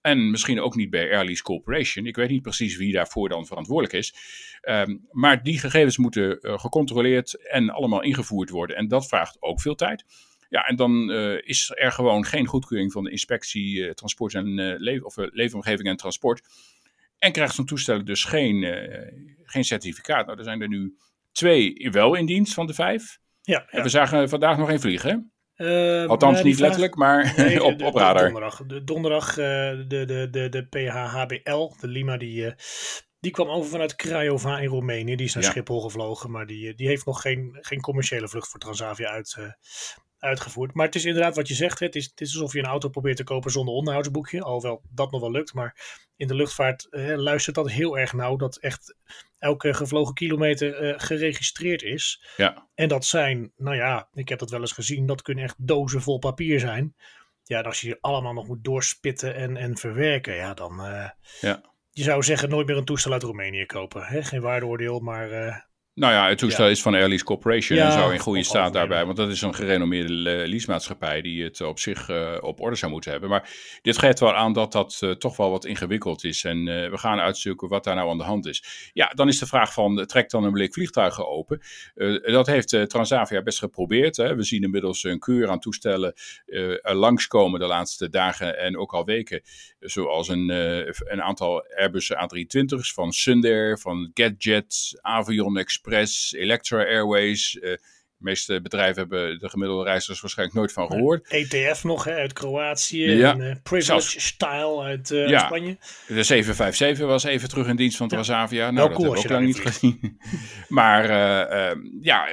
En 0.00 0.30
misschien 0.30 0.60
ook 0.60 0.74
niet 0.76 0.90
bij 0.90 1.12
Airlease 1.12 1.42
Corporation. 1.42 2.06
Ik 2.06 2.16
weet 2.16 2.28
niet 2.28 2.42
precies 2.42 2.76
wie 2.76 2.92
daarvoor 2.92 3.28
dan 3.28 3.46
verantwoordelijk 3.46 3.94
is. 3.94 4.14
Um, 4.62 5.06
maar 5.10 5.42
die 5.42 5.58
gegevens 5.58 5.96
moeten 5.96 6.38
gecontroleerd 6.40 7.48
en 7.48 7.70
allemaal 7.70 8.02
ingevoerd 8.02 8.50
worden. 8.50 8.76
En 8.76 8.88
dat 8.88 9.08
vraagt 9.08 9.36
ook 9.40 9.60
veel 9.60 9.74
tijd. 9.74 10.04
Ja, 10.48 10.62
en 10.62 10.76
dan 10.76 11.10
is 11.44 11.72
er 11.74 11.92
gewoon 11.92 12.24
geen 12.24 12.46
goedkeuring 12.46 12.92
van 12.92 13.04
de 13.04 13.10
inspectie 13.10 13.94
transport 13.94 14.34
en 14.34 14.54
le 14.80 15.04
of, 15.04 15.16
leefomgeving 15.16 15.88
en 15.88 15.96
transport. 15.96 16.42
En 17.18 17.32
krijgt 17.32 17.54
zo'n 17.54 17.66
toestel 17.66 18.04
dus 18.04 18.24
geen, 18.24 18.62
geen 19.42 19.64
certificaat. 19.64 20.26
Nou, 20.26 20.38
er 20.38 20.44
zijn 20.44 20.62
er 20.62 20.68
nu 20.68 20.96
twee 21.32 21.88
wel 21.90 22.14
in 22.14 22.26
dienst 22.26 22.54
van 22.54 22.66
de 22.66 22.74
vijf. 22.74 23.18
Ja, 23.48 23.66
ja. 23.70 23.82
we 23.82 23.88
zagen 23.88 24.28
vandaag 24.28 24.58
nog 24.58 24.68
één 24.68 24.80
vliegen, 24.80 25.32
uh, 25.56 26.06
Althans, 26.06 26.42
niet 26.42 26.56
vraag... 26.56 26.66
letterlijk, 26.66 26.94
maar 26.94 27.32
nee, 27.36 27.64
op, 27.68 27.82
op 27.82 27.94
radar. 27.94 28.22
Donderdag, 28.22 28.66
de, 28.66 28.84
donderdag 28.84 29.30
uh, 29.30 29.36
de, 29.36 29.84
de, 29.86 30.28
de, 30.30 30.48
de 30.48 30.66
PHHBL, 30.66 31.72
de 31.80 31.88
Lima, 31.88 32.16
die, 32.16 32.44
uh, 32.44 32.52
die 33.20 33.30
kwam 33.30 33.48
over 33.48 33.70
vanuit 33.70 33.96
Craiova 33.96 34.58
in 34.58 34.68
Roemenië. 34.68 35.16
Die 35.16 35.26
is 35.26 35.34
naar 35.34 35.42
ja. 35.42 35.50
Schiphol 35.50 35.80
gevlogen, 35.80 36.30
maar 36.30 36.46
die, 36.46 36.74
die 36.74 36.86
heeft 36.86 37.06
nog 37.06 37.20
geen, 37.20 37.58
geen 37.60 37.80
commerciële 37.80 38.28
vlucht 38.28 38.48
voor 38.48 38.60
Transavia 38.60 39.08
uit, 39.08 39.36
uitgevoerd. 40.18 40.74
Maar 40.74 40.86
het 40.86 40.94
is 40.94 41.04
inderdaad 41.04 41.36
wat 41.36 41.48
je 41.48 41.54
zegt. 41.54 41.78
Het 41.78 41.96
is, 41.96 42.04
het 42.04 42.20
is 42.20 42.32
alsof 42.32 42.52
je 42.52 42.58
een 42.58 42.64
auto 42.64 42.88
probeert 42.88 43.16
te 43.16 43.24
kopen 43.24 43.50
zonder 43.50 43.74
onderhoudsboekje. 43.74 44.42
Alhoewel 44.42 44.82
dat 44.90 45.10
nog 45.10 45.20
wel 45.20 45.30
lukt. 45.30 45.54
Maar 45.54 46.06
in 46.16 46.26
de 46.26 46.34
luchtvaart 46.34 46.86
eh, 46.90 47.16
luistert 47.16 47.56
dat 47.56 47.70
heel 47.70 47.98
erg 47.98 48.12
nauw. 48.12 48.36
Dat 48.36 48.56
echt 48.56 48.96
elke 49.38 49.74
gevlogen 49.74 50.14
kilometer 50.14 50.74
eh, 50.74 50.94
geregistreerd 50.96 51.82
is. 51.82 52.24
Ja. 52.36 52.68
En 52.74 52.88
dat 52.88 53.04
zijn, 53.04 53.52
nou 53.56 53.76
ja, 53.76 54.08
ik 54.12 54.28
heb 54.28 54.38
dat 54.38 54.50
wel 54.50 54.60
eens 54.60 54.72
gezien. 54.72 55.06
Dat 55.06 55.22
kunnen 55.22 55.44
echt 55.44 55.66
dozen 55.66 56.02
vol 56.02 56.18
papier 56.18 56.60
zijn. 56.60 56.94
Ja, 57.42 57.58
en 57.58 57.64
als 57.64 57.80
je 57.80 57.98
allemaal 58.00 58.32
nog 58.32 58.46
moet 58.46 58.64
doorspitten 58.64 59.34
en, 59.34 59.56
en 59.56 59.76
verwerken. 59.76 60.34
Ja, 60.34 60.54
dan... 60.54 60.86
Uh, 60.86 61.08
ja. 61.40 61.76
Je 61.90 62.02
zou 62.04 62.22
zeggen 62.22 62.48
nooit 62.48 62.66
meer 62.66 62.76
een 62.76 62.84
toestel 62.84 63.12
uit 63.12 63.22
Roemenië 63.22 63.66
kopen. 63.66 64.02
Hè? 64.02 64.22
Geen 64.22 64.40
waardeoordeel, 64.40 65.00
maar 65.00 65.30
uh, 65.30 65.56
nou 65.98 66.12
ja, 66.12 66.28
het 66.28 66.38
toestel 66.38 66.64
ja. 66.64 66.70
is 66.70 66.82
van 66.82 66.94
Airlease 66.94 67.24
Corporation 67.24 67.78
ja, 67.78 67.86
en 67.86 67.92
zou 67.92 68.12
in 68.12 68.18
goede 68.18 68.42
staat 68.42 68.72
daarbij. 68.72 69.04
Want 69.04 69.16
dat 69.16 69.28
is 69.28 69.42
een 69.42 69.54
gerenommeerde 69.54 70.12
leasemaatschappij 70.48 71.20
die 71.20 71.44
het 71.44 71.60
op 71.60 71.78
zich 71.78 72.08
uh, 72.08 72.36
op 72.40 72.60
orde 72.60 72.76
zou 72.76 72.92
moeten 72.92 73.10
hebben. 73.10 73.30
Maar 73.30 73.50
dit 73.82 73.98
geeft 73.98 74.20
wel 74.20 74.34
aan 74.34 74.52
dat 74.52 74.72
dat 74.72 75.00
uh, 75.04 75.10
toch 75.10 75.36
wel 75.36 75.50
wat 75.50 75.64
ingewikkeld 75.64 76.24
is. 76.24 76.44
En 76.44 76.66
uh, 76.66 76.90
we 76.90 76.98
gaan 76.98 77.18
uitzoeken 77.18 77.68
wat 77.68 77.84
daar 77.84 77.94
nou 77.94 78.10
aan 78.10 78.18
de 78.18 78.24
hand 78.24 78.46
is. 78.46 78.90
Ja, 78.92 79.06
dan 79.06 79.28
is 79.28 79.38
de 79.38 79.46
vraag 79.46 79.72
van, 79.72 80.06
trekt 80.06 80.30
dan 80.30 80.44
een 80.44 80.52
blik 80.52 80.72
vliegtuigen 80.72 81.28
open? 81.28 81.60
dat 82.22 82.46
heeft 82.46 82.88
Transavia 82.88 83.42
best 83.42 83.58
geprobeerd. 83.58 84.16
Hè. 84.16 84.34
We 84.34 84.42
zien 84.42 84.62
inmiddels 84.62 85.04
een 85.04 85.18
keur 85.18 85.48
aan 85.48 85.60
toestellen 85.60 86.14
langskomen 86.82 87.60
de 87.60 87.66
laatste 87.66 88.08
dagen 88.08 88.58
en 88.58 88.78
ook 88.78 88.92
al 88.92 89.04
weken. 89.04 89.42
Zoals 89.80 90.28
een, 90.28 90.48
een 91.10 91.22
aantal 91.22 91.64
Airbus 91.76 92.12
A320's 92.12 92.92
van 92.92 93.12
Sundair, 93.12 93.78
van 93.78 94.10
GetJet, 94.14 94.98
Avion 95.00 95.56
Express. 95.56 95.87
Express, 95.88 96.32
Electra 96.32 96.78
Airways, 96.78 97.54
uh, 97.54 97.76
meeste 98.16 98.60
bedrijven 98.60 98.96
hebben 98.96 99.38
de 99.38 99.48
gemiddelde 99.48 99.84
reizigers 99.84 100.20
waarschijnlijk 100.20 100.58
nooit 100.58 100.72
van 100.72 100.86
gehoord. 100.86 101.28
ETF 101.28 101.84
nog 101.84 102.04
hè, 102.04 102.14
uit 102.14 102.32
Kroatië. 102.32 103.10
Ja. 103.10 103.32
En, 103.32 103.40
uh, 103.40 103.54
Privilege 103.62 104.20
Style 104.20 104.82
uit 104.82 105.10
uh, 105.10 105.28
ja. 105.28 105.38
Spanje. 105.38 105.76
De 106.06 106.22
757 106.22 107.06
was 107.06 107.24
even 107.24 107.48
terug 107.48 107.66
in 107.66 107.76
dienst 107.76 107.96
van 107.96 108.08
Transavia. 108.08 108.70
Nou, 108.70 108.88
dat 108.88 108.88
hebben 108.88 109.12
we 109.12 109.18
ook 109.18 109.28
lang 109.28 109.46
niet 109.46 109.60
gezien. 109.60 110.18
maar 110.68 111.04
uh, 111.04 111.82
ja, 112.00 112.28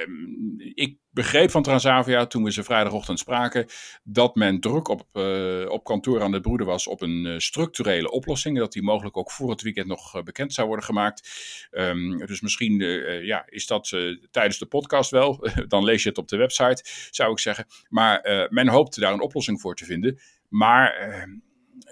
ik 0.74 0.96
begreep 1.16 1.50
van 1.50 1.62
Transavia 1.62 2.26
toen 2.26 2.44
we 2.44 2.52
ze 2.52 2.62
vrijdagochtend 2.62 3.18
spraken 3.18 3.66
dat 4.04 4.34
men 4.34 4.60
druk 4.60 4.88
op, 4.88 5.06
uh, 5.12 5.68
op 5.68 5.84
kantoor 5.84 6.22
aan 6.22 6.32
het 6.32 6.42
broeden 6.42 6.66
was 6.66 6.86
op 6.86 7.00
een 7.02 7.24
uh, 7.24 7.38
structurele 7.38 8.10
oplossing. 8.10 8.58
Dat 8.58 8.72
die 8.72 8.82
mogelijk 8.82 9.16
ook 9.16 9.30
voor 9.30 9.50
het 9.50 9.62
weekend 9.62 9.86
nog 9.86 10.16
uh, 10.16 10.22
bekend 10.22 10.52
zou 10.52 10.66
worden 10.66 10.84
gemaakt. 10.84 11.28
Um, 11.70 12.26
dus 12.26 12.40
misschien 12.40 12.78
ja, 13.24 13.44
is 13.48 13.66
dat 13.66 13.96
tijdens 14.30 14.58
de 14.58 14.66
podcast 14.66 15.10
wel. 15.10 15.48
Dan 15.68 15.84
lees 15.84 16.02
je 16.02 16.08
het 16.08 16.18
op 16.18 16.28
de 16.28 16.36
website, 16.36 16.84
zou 17.10 17.32
ik 17.32 17.38
zeggen. 17.38 17.66
Maar 17.88 18.46
men 18.50 18.68
hoopt 18.68 19.00
daar 19.00 19.12
een 19.12 19.20
oplossing 19.20 19.60
voor 19.60 19.74
te 19.74 19.84
vinden. 19.84 20.18
Maar 20.48 20.94
ehm, 20.94 21.30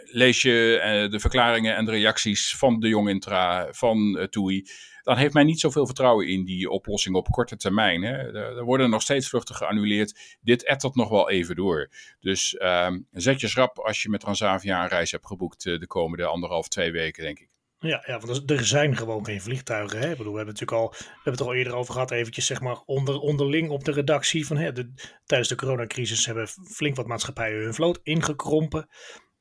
lees 0.04 0.42
je 0.42 1.08
de 1.10 1.20
verklaringen 1.20 1.76
en 1.76 1.84
de 1.84 1.90
reacties 1.90 2.56
van 2.56 2.80
de 2.80 2.88
Jong 2.88 3.08
Intra, 3.08 3.68
van 3.72 4.26
TUI 4.30 4.66
dan 5.04 5.16
heeft 5.16 5.34
men 5.34 5.46
niet 5.46 5.60
zoveel 5.60 5.86
vertrouwen 5.86 6.28
in 6.28 6.44
die 6.44 6.70
oplossing 6.70 7.16
op 7.16 7.28
korte 7.30 7.56
termijn. 7.56 8.02
Hè. 8.02 8.32
Er 8.56 8.64
worden 8.64 8.90
nog 8.90 9.02
steeds 9.02 9.28
vluchten 9.28 9.54
geannuleerd. 9.54 10.38
Dit 10.40 10.64
ettert 10.64 10.94
nog 10.94 11.08
wel 11.08 11.30
even 11.30 11.56
door. 11.56 11.90
Dus 12.20 12.52
uh, 12.52 12.90
zet 13.10 13.40
je 13.40 13.48
schrap 13.48 13.78
als 13.78 14.02
je 14.02 14.08
met 14.08 14.20
Transavia 14.20 14.82
een 14.82 14.88
reis 14.88 15.10
hebt 15.10 15.26
geboekt 15.26 15.64
uh, 15.64 15.78
de 15.80 15.86
komende 15.86 16.24
anderhalf, 16.24 16.68
twee 16.68 16.92
weken, 16.92 17.22
denk 17.22 17.38
ik. 17.38 17.48
Ja, 17.78 18.04
ja, 18.06 18.18
want 18.18 18.50
er 18.50 18.64
zijn 18.64 18.96
gewoon 18.96 19.24
geen 19.24 19.40
vliegtuigen. 19.40 19.98
Hè? 19.98 20.08
Bedoel, 20.08 20.32
we 20.32 20.36
hebben 20.36 20.54
natuurlijk 20.54 20.82
al, 20.82 20.90
we 20.90 21.04
hebben 21.14 21.32
het 21.32 21.40
er 21.40 21.46
al 21.46 21.54
eerder 21.54 21.74
over 21.74 21.92
gehad, 21.92 22.10
eventjes 22.10 22.46
zeg 22.46 22.60
maar 22.60 22.82
onder, 22.84 23.18
onderling 23.18 23.70
op 23.70 23.84
de 23.84 23.92
redactie. 23.92 24.46
Van, 24.46 24.56
hè, 24.56 24.72
de, 24.72 24.92
tijdens 25.24 25.48
de 25.48 25.56
coronacrisis 25.56 26.26
hebben 26.26 26.48
flink 26.48 26.96
wat 26.96 27.06
maatschappijen 27.06 27.62
hun 27.62 27.74
vloot 27.74 28.00
ingekrompen. 28.02 28.88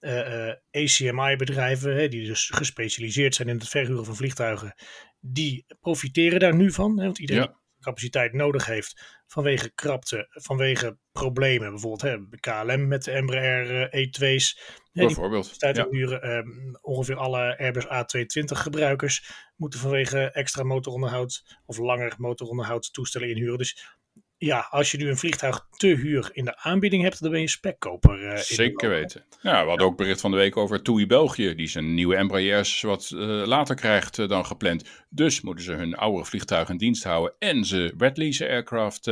Uh, 0.03 0.47
uh, 0.47 0.53
ACMI-bedrijven, 0.71 2.09
die 2.09 2.25
dus 2.25 2.49
gespecialiseerd 2.49 3.35
zijn 3.35 3.47
in 3.47 3.57
het 3.57 3.69
verhuren 3.69 4.05
van 4.05 4.15
vliegtuigen, 4.15 4.75
die 5.19 5.65
profiteren 5.79 6.39
daar 6.39 6.55
nu 6.55 6.71
van. 6.71 6.97
Hè, 6.99 7.05
want 7.05 7.19
iedereen 7.19 7.55
capaciteit 7.83 8.33
nodig 8.33 8.65
heeft 8.65 9.21
vanwege 9.27 9.71
krapte, 9.73 10.27
vanwege 10.29 10.97
problemen. 11.11 11.69
Bijvoorbeeld 11.69 12.01
hè, 12.01 12.37
KLM 12.39 12.87
met 12.87 13.03
de 13.03 13.11
Embraer 13.11 13.93
uh, 13.93 14.07
E2's. 14.07 14.59
Hè, 14.91 15.05
Bijvoorbeeld. 15.05 15.55
Ja. 15.57 15.87
Uren, 15.89 16.45
uh, 16.47 16.73
ongeveer 16.81 17.15
alle 17.15 17.57
Airbus 17.57 17.85
A220 17.85 18.57
gebruikers 18.57 19.31
moeten 19.55 19.79
vanwege 19.79 20.31
extra 20.31 20.63
motoronderhoud 20.63 21.57
of 21.65 21.77
langer 21.77 22.13
motoronderhoud 22.17 22.93
toestellen 22.93 23.29
inhuren. 23.29 23.57
Dus 23.57 23.97
ja, 24.45 24.67
als 24.69 24.91
je 24.91 24.97
nu 24.97 25.09
een 25.09 25.17
vliegtuig 25.17 25.67
te 25.77 25.87
huur 25.87 26.29
in 26.33 26.45
de 26.45 26.57
aanbieding 26.57 27.03
hebt, 27.03 27.21
dan 27.21 27.31
ben 27.31 27.39
je 27.39 27.49
spekkoper. 27.49 28.21
Uh, 28.21 28.37
Zeker 28.37 28.89
weten. 28.89 29.25
Ja, 29.41 29.61
we 29.63 29.69
hadden 29.69 29.87
ook 29.87 29.97
bericht 29.97 30.21
van 30.21 30.31
de 30.31 30.37
week 30.37 30.57
over 30.57 30.81
TUI 30.81 31.07
België, 31.07 31.55
die 31.55 31.67
zijn 31.67 31.93
nieuwe 31.93 32.15
Embraers 32.15 32.81
wat 32.81 33.11
uh, 33.15 33.19
later 33.45 33.75
krijgt 33.75 34.17
uh, 34.17 34.27
dan 34.27 34.45
gepland. 34.45 34.89
Dus 35.09 35.41
moeten 35.41 35.63
ze 35.63 35.71
hun 35.71 35.95
oude 35.95 36.25
vliegtuig 36.25 36.69
in 36.69 36.77
dienst 36.77 37.03
houden 37.03 37.35
en 37.39 37.65
ze 37.65 37.93
wet 37.97 38.17
lease 38.17 38.47
aircraft 38.47 39.11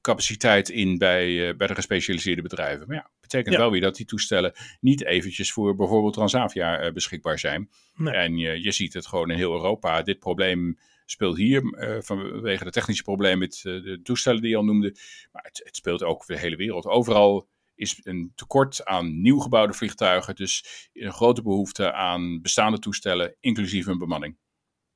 capaciteit 0.00 0.68
in 0.68 0.98
bij, 0.98 1.56
bij 1.56 1.66
de 1.66 1.74
gespecialiseerde 1.74 2.42
bedrijven. 2.42 2.86
Maar 2.86 2.96
ja, 2.96 3.10
betekent 3.20 3.56
wel 3.56 3.70
weer 3.70 3.80
dat 3.80 3.96
die 3.96 4.06
toestellen 4.06 4.52
niet 4.80 5.04
eventjes 5.04 5.52
voor 5.52 5.76
bijvoorbeeld 5.76 6.14
Transavia 6.14 6.92
beschikbaar 6.92 7.38
zijn. 7.38 7.70
Nee. 7.94 8.14
En 8.14 8.36
je, 8.36 8.62
je 8.62 8.72
ziet 8.72 8.94
het 8.94 9.06
gewoon 9.06 9.30
in 9.30 9.36
heel 9.36 9.52
Europa. 9.52 10.02
Dit 10.02 10.18
probleem 10.18 10.78
speelt 11.12 11.36
hier 11.36 11.62
uh, 11.62 11.96
vanwege 12.00 12.64
de 12.64 12.70
technische 12.70 13.02
problemen 13.02 13.38
met 13.38 13.62
uh, 13.64 13.84
de 13.84 14.00
toestellen 14.02 14.40
die 14.40 14.50
je 14.50 14.56
al 14.56 14.64
noemde. 14.64 14.96
Maar 15.32 15.42
het, 15.42 15.60
het, 15.64 15.76
speelt 15.76 16.02
ook 16.02 16.24
voor 16.24 16.34
de 16.34 16.40
hele 16.40 16.56
wereld. 16.56 16.86
Overal 16.86 17.48
is 17.74 18.00
een 18.02 18.32
tekort 18.34 18.84
aan 18.84 19.20
nieuw 19.20 19.38
gebouwde 19.38 19.72
vliegtuigen. 19.72 20.34
Dus 20.34 20.88
een 20.92 21.12
grote 21.12 21.42
behoefte 21.42 21.92
aan 21.92 22.40
bestaande 22.42 22.78
toestellen, 22.78 23.36
inclusief 23.40 23.86
een 23.86 23.98
bemanning. 23.98 24.36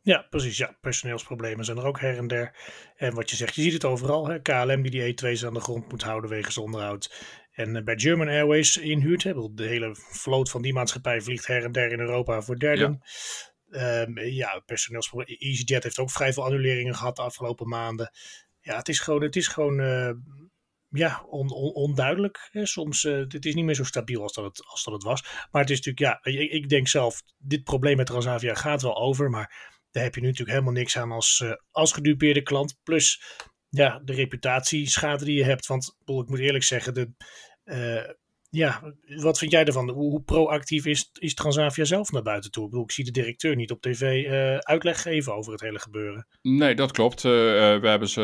Ja, 0.06 0.26
precies. 0.30 0.56
Ja, 0.56 0.76
personeelsproblemen 0.80 1.64
zijn 1.64 1.76
er 1.76 1.84
ook 1.86 2.00
her 2.00 2.16
en 2.16 2.26
der. 2.26 2.56
En 2.96 3.14
wat 3.14 3.30
je 3.30 3.36
zegt, 3.36 3.54
je 3.54 3.62
ziet 3.62 3.72
het 3.72 3.84
overal. 3.84 4.28
Hè? 4.28 4.40
KLM 4.42 4.82
die 4.82 4.90
die 4.90 5.14
E2's 5.14 5.44
aan 5.44 5.54
de 5.54 5.60
grond 5.60 5.90
moet 5.90 6.02
houden 6.02 6.30
wegens 6.30 6.58
onderhoud. 6.58 7.24
En 7.52 7.76
uh, 7.76 7.82
bij 7.82 7.98
German 7.98 8.28
Airways 8.28 8.76
inhuurt. 8.76 9.22
Hè? 9.22 9.54
De 9.54 9.66
hele 9.66 9.90
vloot 9.94 10.50
van 10.50 10.62
die 10.62 10.72
maatschappij 10.72 11.20
vliegt 11.20 11.46
her 11.46 11.64
en 11.64 11.72
der 11.72 11.92
in 11.92 12.00
Europa 12.00 12.42
voor 12.42 12.58
derden. 12.58 13.00
Ja. 13.02 13.08
Um, 13.76 14.18
ja, 14.18 14.62
personeelsprobleem. 14.66 15.36
EasyJet 15.38 15.82
heeft 15.82 15.98
ook 15.98 16.10
vrij 16.10 16.32
veel 16.32 16.44
annuleringen 16.44 16.94
gehad 16.94 17.16
de 17.16 17.22
afgelopen 17.22 17.68
maanden. 17.68 18.10
Ja, 18.60 18.76
het 18.76 18.88
is 18.88 19.00
gewoon, 19.00 19.22
het 19.22 19.36
is 19.36 19.48
gewoon 19.48 19.80
uh, 19.80 20.10
ja, 20.88 21.24
on, 21.28 21.50
on, 21.50 21.72
onduidelijk. 21.72 22.48
Hè. 22.50 22.66
Soms, 22.66 23.04
uh, 23.04 23.18
het 23.28 23.44
is 23.44 23.54
niet 23.54 23.64
meer 23.64 23.74
zo 23.74 23.84
stabiel 23.84 24.22
als 24.22 24.32
dat 24.32 24.44
het, 24.44 24.66
als 24.66 24.84
dat 24.84 24.94
het 24.94 25.02
was. 25.02 25.22
Maar 25.50 25.62
het 25.62 25.70
is 25.70 25.80
natuurlijk, 25.80 26.24
ja, 26.24 26.32
ik, 26.32 26.50
ik 26.50 26.68
denk 26.68 26.88
zelf, 26.88 27.22
dit 27.38 27.64
probleem 27.64 27.96
met 27.96 28.06
Transavia 28.06 28.54
gaat 28.54 28.82
wel 28.82 28.96
over. 28.96 29.30
Maar 29.30 29.74
daar 29.90 30.02
heb 30.02 30.14
je 30.14 30.20
nu 30.20 30.26
natuurlijk 30.26 30.58
helemaal 30.58 30.78
niks 30.78 30.96
aan 30.98 31.12
als, 31.12 31.40
uh, 31.44 31.52
als 31.70 31.92
gedupeerde 31.92 32.42
klant. 32.42 32.78
Plus, 32.82 33.22
ja, 33.68 34.00
de 34.04 34.12
reputatieschade 34.12 35.24
die 35.24 35.36
je 35.36 35.44
hebt. 35.44 35.66
Want 35.66 35.96
ik 36.04 36.28
moet 36.28 36.38
eerlijk 36.38 36.64
zeggen, 36.64 36.94
de 36.94 37.10
ja, 38.56 38.94
wat 39.16 39.38
vind 39.38 39.50
jij 39.50 39.64
ervan? 39.64 39.90
Hoe, 39.90 40.22
proactief 40.22 40.86
is, 40.86 41.10
is 41.18 41.34
Transavia 41.34 41.84
zelf 41.84 42.12
naar 42.12 42.22
buiten 42.22 42.50
toe? 42.50 42.82
Ik, 42.82 42.90
zie 42.90 43.04
de 43.04 43.10
directeur 43.10 43.56
niet 43.56 43.70
op 43.70 43.80
tv 43.80 44.26
uh, 44.26 44.56
uitleg 44.56 45.02
geven 45.02 45.34
over 45.34 45.52
het 45.52 45.60
hele 45.60 45.78
gebeuren. 45.78 46.26
Nee, 46.42 46.74
dat 46.74 46.92
klopt. 46.92 47.24
Uh, 47.24 47.32
we 47.80 47.88
hebben 47.88 48.08
ze 48.08 48.22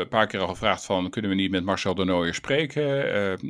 een 0.00 0.08
paar 0.08 0.26
keer 0.26 0.40
al 0.40 0.48
gevraagd 0.48 0.84
van, 0.84 1.10
kunnen 1.10 1.30
we 1.30 1.36
niet 1.36 1.50
met 1.50 1.64
Marcel 1.64 1.94
de 1.94 2.04
Nooijer 2.04 2.34
spreken? 2.34 2.80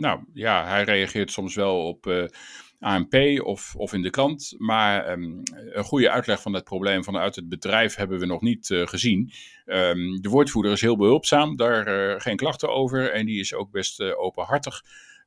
nou 0.00 0.20
ja, 0.32 0.66
hij 0.66 0.84
reageert 0.84 1.30
soms 1.30 1.54
wel 1.54 1.86
op... 1.86 2.30
ANP 2.78 3.14
of, 3.42 3.74
of 3.76 3.92
in 3.92 4.02
de 4.02 4.10
krant. 4.10 4.54
Maar 4.58 5.12
um, 5.12 5.42
een 5.52 5.84
goede 5.84 6.10
uitleg 6.10 6.42
van 6.42 6.54
het 6.54 6.64
probleem 6.64 7.04
vanuit 7.04 7.36
het 7.36 7.48
bedrijf 7.48 7.94
hebben 7.94 8.18
we 8.18 8.26
nog 8.26 8.40
niet 8.40 8.66
gezien. 8.84 9.32
Um, 9.66 10.20
de 10.20 10.28
woordvoerder 10.28 10.72
is 10.72 10.80
heel 10.80 10.96
behulpzaam, 10.96 11.56
daar 11.56 12.20
geen 12.20 12.36
klachten 12.36 12.68
over. 12.68 13.10
En 13.10 13.26
die 13.26 13.40
is 13.40 13.54
ook 13.54 13.70
best 13.70 14.02
openhartig. 14.02 14.82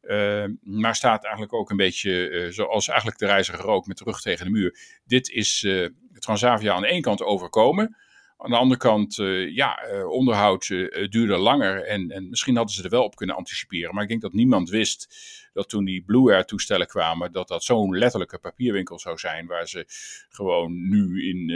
Uh, 0.05 0.45
maar 0.61 0.95
staat 0.95 1.23
eigenlijk 1.23 1.53
ook 1.53 1.69
een 1.69 1.77
beetje 1.77 2.29
uh, 2.29 2.51
zoals 2.51 2.87
eigenlijk 2.87 3.19
de 3.19 3.25
reiziger 3.25 3.67
ook 3.67 3.87
met 3.87 3.97
de 3.97 4.03
rug 4.03 4.21
tegen 4.21 4.45
de 4.45 4.51
muur. 4.51 4.79
Dit 5.05 5.29
is 5.29 5.63
uh, 5.63 5.89
Transavia 6.13 6.73
aan 6.73 6.81
de 6.81 6.87
ene 6.87 7.01
kant 7.01 7.21
overkomen. 7.21 7.97
Aan 8.37 8.49
de 8.49 8.57
andere 8.57 8.79
kant, 8.79 9.15
ja, 9.49 9.79
onderhoud 10.09 10.67
duurde 11.09 11.37
langer 11.37 11.83
en, 11.83 12.11
en 12.11 12.29
misschien 12.29 12.55
hadden 12.55 12.75
ze 12.75 12.83
er 12.83 12.89
wel 12.89 13.03
op 13.03 13.15
kunnen 13.15 13.35
anticiperen. 13.35 13.93
Maar 13.93 14.03
ik 14.03 14.09
denk 14.09 14.21
dat 14.21 14.33
niemand 14.33 14.69
wist 14.69 15.15
dat 15.53 15.69
toen 15.69 15.85
die 15.85 16.03
Blue 16.03 16.33
Air 16.33 16.45
toestellen 16.45 16.87
kwamen, 16.87 17.31
dat 17.31 17.47
dat 17.47 17.63
zo'n 17.63 17.97
letterlijke 17.97 18.37
papierwinkel 18.39 18.99
zou 18.99 19.17
zijn 19.17 19.47
waar 19.47 19.67
ze 19.67 19.85
gewoon 20.29 20.89
nu 20.89 21.27
in, 21.29 21.49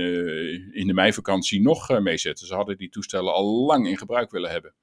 in 0.74 0.88
de 0.88 0.94
meivakantie 0.94 1.62
nog 1.62 2.00
mee 2.00 2.18
zetten. 2.18 2.48
Ze 2.48 2.56
hadden 2.56 2.78
die 2.78 2.90
toestellen 2.90 3.34
al 3.34 3.66
lang 3.66 3.88
in 3.88 3.98
gebruik 3.98 4.32
willen 4.32 4.52
hebben. 4.52 4.74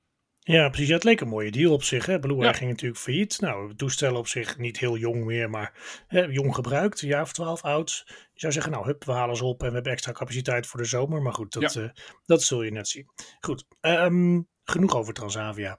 Ja, 0.48 0.68
precies. 0.68 0.88
Ja, 0.88 0.94
het 0.94 1.04
leek 1.04 1.20
een 1.20 1.28
mooie 1.28 1.50
deal 1.50 1.72
op 1.72 1.82
zich. 1.82 2.06
Hè? 2.06 2.18
Blue 2.18 2.54
ging 2.54 2.70
natuurlijk 2.70 3.00
failliet. 3.00 3.40
Nou, 3.40 3.74
toestellen 3.74 4.18
op 4.18 4.26
zich 4.26 4.58
niet 4.58 4.78
heel 4.78 4.96
jong 4.96 5.24
meer, 5.24 5.50
maar 5.50 5.72
hè, 6.06 6.20
jong 6.20 6.54
gebruikt, 6.54 7.02
een 7.02 7.08
jaar 7.08 7.22
of 7.22 7.32
twaalf 7.32 7.62
oud. 7.62 8.04
Je 8.06 8.40
zou 8.40 8.52
zeggen, 8.52 8.72
nou, 8.72 8.84
hup, 8.84 9.04
we 9.04 9.12
halen 9.12 9.36
ze 9.36 9.44
op 9.44 9.62
en 9.62 9.68
we 9.68 9.74
hebben 9.74 9.92
extra 9.92 10.12
capaciteit 10.12 10.66
voor 10.66 10.80
de 10.80 10.86
zomer. 10.86 11.22
Maar 11.22 11.32
goed, 11.32 11.52
dat, 11.52 11.72
ja. 11.72 11.80
uh, 11.80 11.88
dat 12.24 12.42
zul 12.42 12.62
je 12.62 12.70
net 12.70 12.88
zien. 12.88 13.10
Goed, 13.40 13.64
um, 13.80 14.48
genoeg 14.64 14.96
over 14.96 15.14
Transavia. 15.14 15.78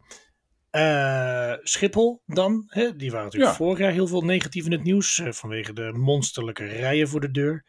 Uh, 0.72 1.54
Schiphol 1.64 2.22
dan, 2.26 2.64
hè? 2.68 2.96
die 2.96 3.12
waren 3.12 3.26
natuurlijk 3.26 3.52
ja. 3.52 3.58
vorig 3.58 3.80
jaar 3.80 3.92
heel 3.92 4.08
veel 4.08 4.22
negatief 4.22 4.66
in 4.66 4.72
het 4.72 4.84
nieuws 4.84 5.18
uh, 5.18 5.32
vanwege 5.32 5.74
de 5.74 5.92
monsterlijke 5.94 6.66
rijen 6.66 7.08
voor 7.08 7.20
de 7.20 7.32
deur. 7.32 7.66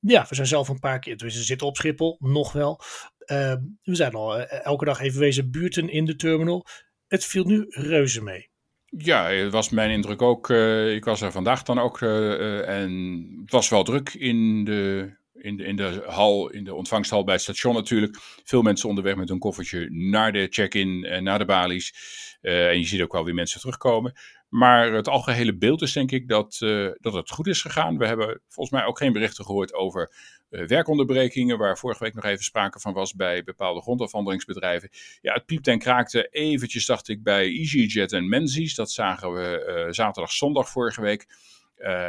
ja, 0.00 0.26
we 0.28 0.34
zijn 0.34 0.46
zelf 0.46 0.68
een 0.68 0.78
paar 0.78 0.98
keer, 0.98 1.16
dus 1.16 1.36
we 1.36 1.42
zitten 1.42 1.66
op 1.66 1.76
Schiphol, 1.76 2.16
nog 2.20 2.52
wel. 2.52 2.80
Uh, 3.26 3.54
we 3.82 3.94
zijn 3.94 4.12
al 4.12 4.38
uh, 4.38 4.64
elke 4.64 4.84
dag 4.84 5.00
even 5.00 5.20
wezen 5.20 5.50
buurten 5.50 5.88
in 5.88 6.04
de 6.04 6.16
terminal. 6.16 6.66
Het 7.06 7.24
viel 7.24 7.44
nu 7.44 7.66
reuze 7.68 8.22
mee. 8.22 8.48
Ja, 8.86 9.30
het 9.30 9.52
was 9.52 9.70
mijn 9.70 9.90
indruk 9.90 10.22
ook. 10.22 10.48
Uh, 10.48 10.94
ik 10.94 11.04
was 11.04 11.20
er 11.20 11.32
vandaag 11.32 11.62
dan 11.62 11.78
ook. 11.78 12.00
en 12.00 13.26
het 13.40 13.50
was 13.50 13.68
wel 13.68 13.84
druk 13.84 14.14
in 14.14 14.64
de, 14.64 15.12
in, 15.32 15.56
de, 15.56 15.64
in 15.64 15.76
de 15.76 16.02
hal, 16.06 16.50
in 16.50 16.64
de 16.64 16.74
ontvangsthal 16.74 17.24
bij 17.24 17.34
het 17.34 17.42
station 17.42 17.74
natuurlijk. 17.74 18.16
Veel 18.44 18.62
mensen 18.62 18.88
onderweg 18.88 19.16
met 19.16 19.28
hun 19.28 19.38
koffertje 19.38 19.90
naar 19.90 20.32
de 20.32 20.46
check-in 20.50 21.04
en 21.04 21.24
naar 21.24 21.38
de 21.38 21.44
balies. 21.44 21.94
en 22.40 22.78
je 22.78 22.86
ziet 22.86 23.02
ook 23.02 23.12
wel 23.12 23.24
weer 23.24 23.34
mensen 23.34 23.60
terugkomen. 23.60 24.12
Maar 24.54 24.92
het 24.92 25.08
algehele 25.08 25.56
beeld 25.56 25.82
is 25.82 25.92
denk 25.92 26.10
ik 26.10 26.28
dat, 26.28 26.56
dat 27.00 27.12
het 27.12 27.30
goed 27.30 27.46
is 27.46 27.62
gegaan. 27.62 27.98
We 27.98 28.06
hebben 28.06 28.40
volgens 28.48 28.76
mij 28.76 28.84
ook 28.84 28.98
geen 28.98 29.12
berichten 29.12 29.44
gehoord 29.44 29.74
over 29.74 30.12
uh, 30.50 30.66
werkonderbrekingen, 30.66 31.58
waar 31.58 31.78
vorige 31.78 32.04
week 32.04 32.14
nog 32.14 32.24
even 32.24 32.44
sprake 32.44 32.80
van 32.80 32.92
was 32.92 33.14
bij 33.14 33.44
bepaalde 33.44 33.80
grondafhandelingsbedrijven. 33.80 34.88
Ja, 35.20 35.32
het 35.32 35.46
piepte 35.46 35.70
en 35.70 35.78
kraakte 35.78 36.28
eventjes, 36.28 36.86
dacht 36.86 37.08
ik, 37.08 37.22
bij 37.22 37.44
EasyJet 37.44 38.12
en 38.12 38.28
Menzies. 38.28 38.74
Dat 38.74 38.90
zagen 38.90 39.32
we 39.32 39.86
zaterdag, 39.90 40.32
zondag 40.32 40.68
vorige 40.68 41.00
week. 41.00 41.26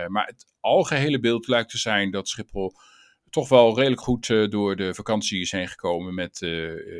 Maar 0.07 0.25
het 0.25 0.45
algehele 0.59 1.19
beeld 1.19 1.47
lijkt 1.47 1.69
te 1.69 1.77
zijn 1.77 2.11
dat 2.11 2.27
Schiphol 2.27 2.73
toch 3.29 3.49
wel 3.49 3.75
redelijk 3.75 4.01
goed 4.01 4.27
door 4.27 4.75
de 4.75 4.93
vakantie 4.93 5.41
is 5.41 5.51
heen 5.51 5.67
gekomen. 5.67 6.13
Met 6.13 6.37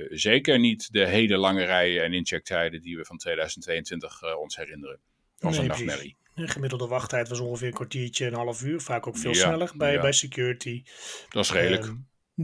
zeker 0.10 0.60
niet 0.60 0.92
de 0.92 1.08
hele 1.08 1.38
lange 1.38 1.64
rijen 1.64 2.04
en 2.04 2.14
inchecktijden 2.14 2.82
die 2.82 2.98
we 2.98 3.06
van 3.06 3.18
2022 3.18 4.38
ons 4.38 4.56
herinneren. 4.56 5.00
Als 5.40 5.58
een 5.58 5.68
nachtmerrie. 5.68 6.18
De 6.34 6.48
gemiddelde 6.48 6.88
wachttijd 6.88 7.30
was 7.30 7.40
ongeveer 7.40 7.68
een 7.68 7.74
kwartiertje, 7.74 8.26
een 8.26 8.34
half 8.34 8.64
uur. 8.64 8.82
Vaak 8.82 9.08
ook 9.08 9.18
veel 9.18 9.34
sneller 9.34 9.72
bij, 9.78 10.00
bij 10.00 10.12
security. 10.12 10.84
Dat 11.30 11.44
is 11.44 11.52
redelijk. 11.52 11.84
Ehm, 11.84 11.96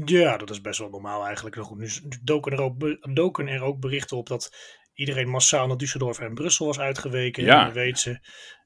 ja, 0.05 0.37
dat 0.37 0.49
is 0.49 0.61
best 0.61 0.79
wel 0.79 0.89
normaal 0.89 1.25
eigenlijk. 1.25 1.55
Nou 1.55 1.67
goed, 1.67 1.77
nu 1.77 1.89
doken 2.23 2.51
er, 2.51 2.61
ook, 2.61 2.97
doken 3.15 3.47
er 3.47 3.61
ook 3.61 3.79
berichten 3.79 4.17
op 4.17 4.27
dat 4.27 4.55
iedereen 4.93 5.29
massaal 5.29 5.67
naar 5.67 5.77
Düsseldorf 5.77 6.21
en 6.21 6.33
Brussel 6.33 6.65
was 6.65 6.79
uitgeweken. 6.79 7.43
Ja. 7.43 7.67
En 7.67 7.73
weet 7.73 7.99
ze. 7.99 8.09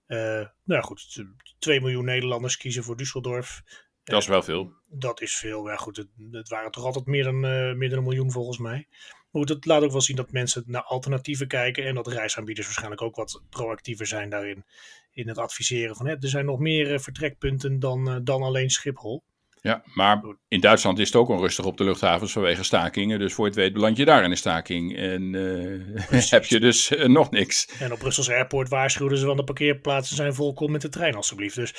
Uh, 0.08 0.18
nou 0.18 0.50
ja, 0.64 0.82
goed, 0.82 1.26
2 1.60 1.82
miljoen 1.82 2.06
Nederlanders 2.06 2.58
kiezen 2.58 2.84
voor 2.84 2.96
Düsseldorf. 2.96 3.64
Dat 4.04 4.22
is 4.22 4.28
wel 4.28 4.44
veel. 4.44 4.74
Dat 4.88 5.22
is 5.22 5.36
veel. 5.36 5.68
Ja, 5.68 5.76
goed, 5.76 5.98
het, 5.98 6.10
het 6.32 6.50
waren 6.50 6.72
toch 6.72 6.84
altijd 6.84 7.06
meer 7.06 7.24
dan, 7.24 7.36
uh, 7.36 7.74
meer 7.74 7.90
dan 7.90 7.98
een 7.98 8.04
miljoen 8.04 8.32
volgens 8.32 8.58
mij. 8.58 8.88
Goed, 9.36 9.50
het 9.50 9.66
laat 9.66 9.84
ook 9.84 9.92
wel 9.92 10.02
zien 10.02 10.16
dat 10.16 10.32
mensen 10.32 10.64
naar 10.68 10.84
alternatieven 10.84 11.48
kijken. 11.48 11.86
En 11.86 11.96
dat 11.96 12.08
reisaanbieders 12.08 12.66
waarschijnlijk 12.66 13.02
ook 13.02 13.16
wat 13.16 13.42
proactiever 13.50 14.08
zijn 14.08 14.30
daarin. 14.30 14.66
In 15.12 15.28
het 15.28 15.38
adviseren 15.38 15.96
van 15.96 16.08
hè, 16.08 16.14
er 16.20 16.30
zijn 16.30 16.46
nog 16.46 16.60
meer 16.60 16.92
uh, 16.92 17.00
vertrekpunten 17.00 17.80
dan, 17.80 18.22
dan 18.24 18.42
alleen 18.42 18.70
Schiphol. 18.70 19.24
Ja, 19.62 19.84
maar 19.94 20.22
in 20.48 20.60
Duitsland 20.60 21.00
is 21.00 21.08
het 21.08 21.16
ook 21.16 21.30
onrustig 21.30 21.66
op 21.66 21.78
de 21.78 21.84
luchthavens 21.84 22.32
vanwege 22.32 22.64
stakingen. 22.64 23.20
Dus 23.20 23.34
voor 23.34 23.46
het 23.46 23.56
weet 23.56 23.74
beland 23.74 23.98
je 23.98 24.06
daar 24.06 24.24
in 24.24 24.32
een 24.32 24.38
staking. 24.38 24.98
En 24.98 25.34
uh, 25.34 26.30
heb 26.30 26.46
je 26.46 26.60
dus 26.60 26.92
uh, 26.92 27.06
nog 27.06 27.32
niks. 27.32 27.68
En 27.80 27.92
op 27.92 28.00
Brussels 28.00 28.30
Airport 28.30 28.70
waarschuwden 28.70 29.18
ze 29.18 29.26
van 29.26 29.38
de 29.38 29.44
parkeerplaatsen 29.44 30.16
zijn 30.16 30.34
vol, 30.34 30.54
kom 30.54 30.72
met 30.72 30.82
de 30.82 30.90
trein 30.90 31.16
alstublieft. 31.16 31.56
Dus 31.56 31.74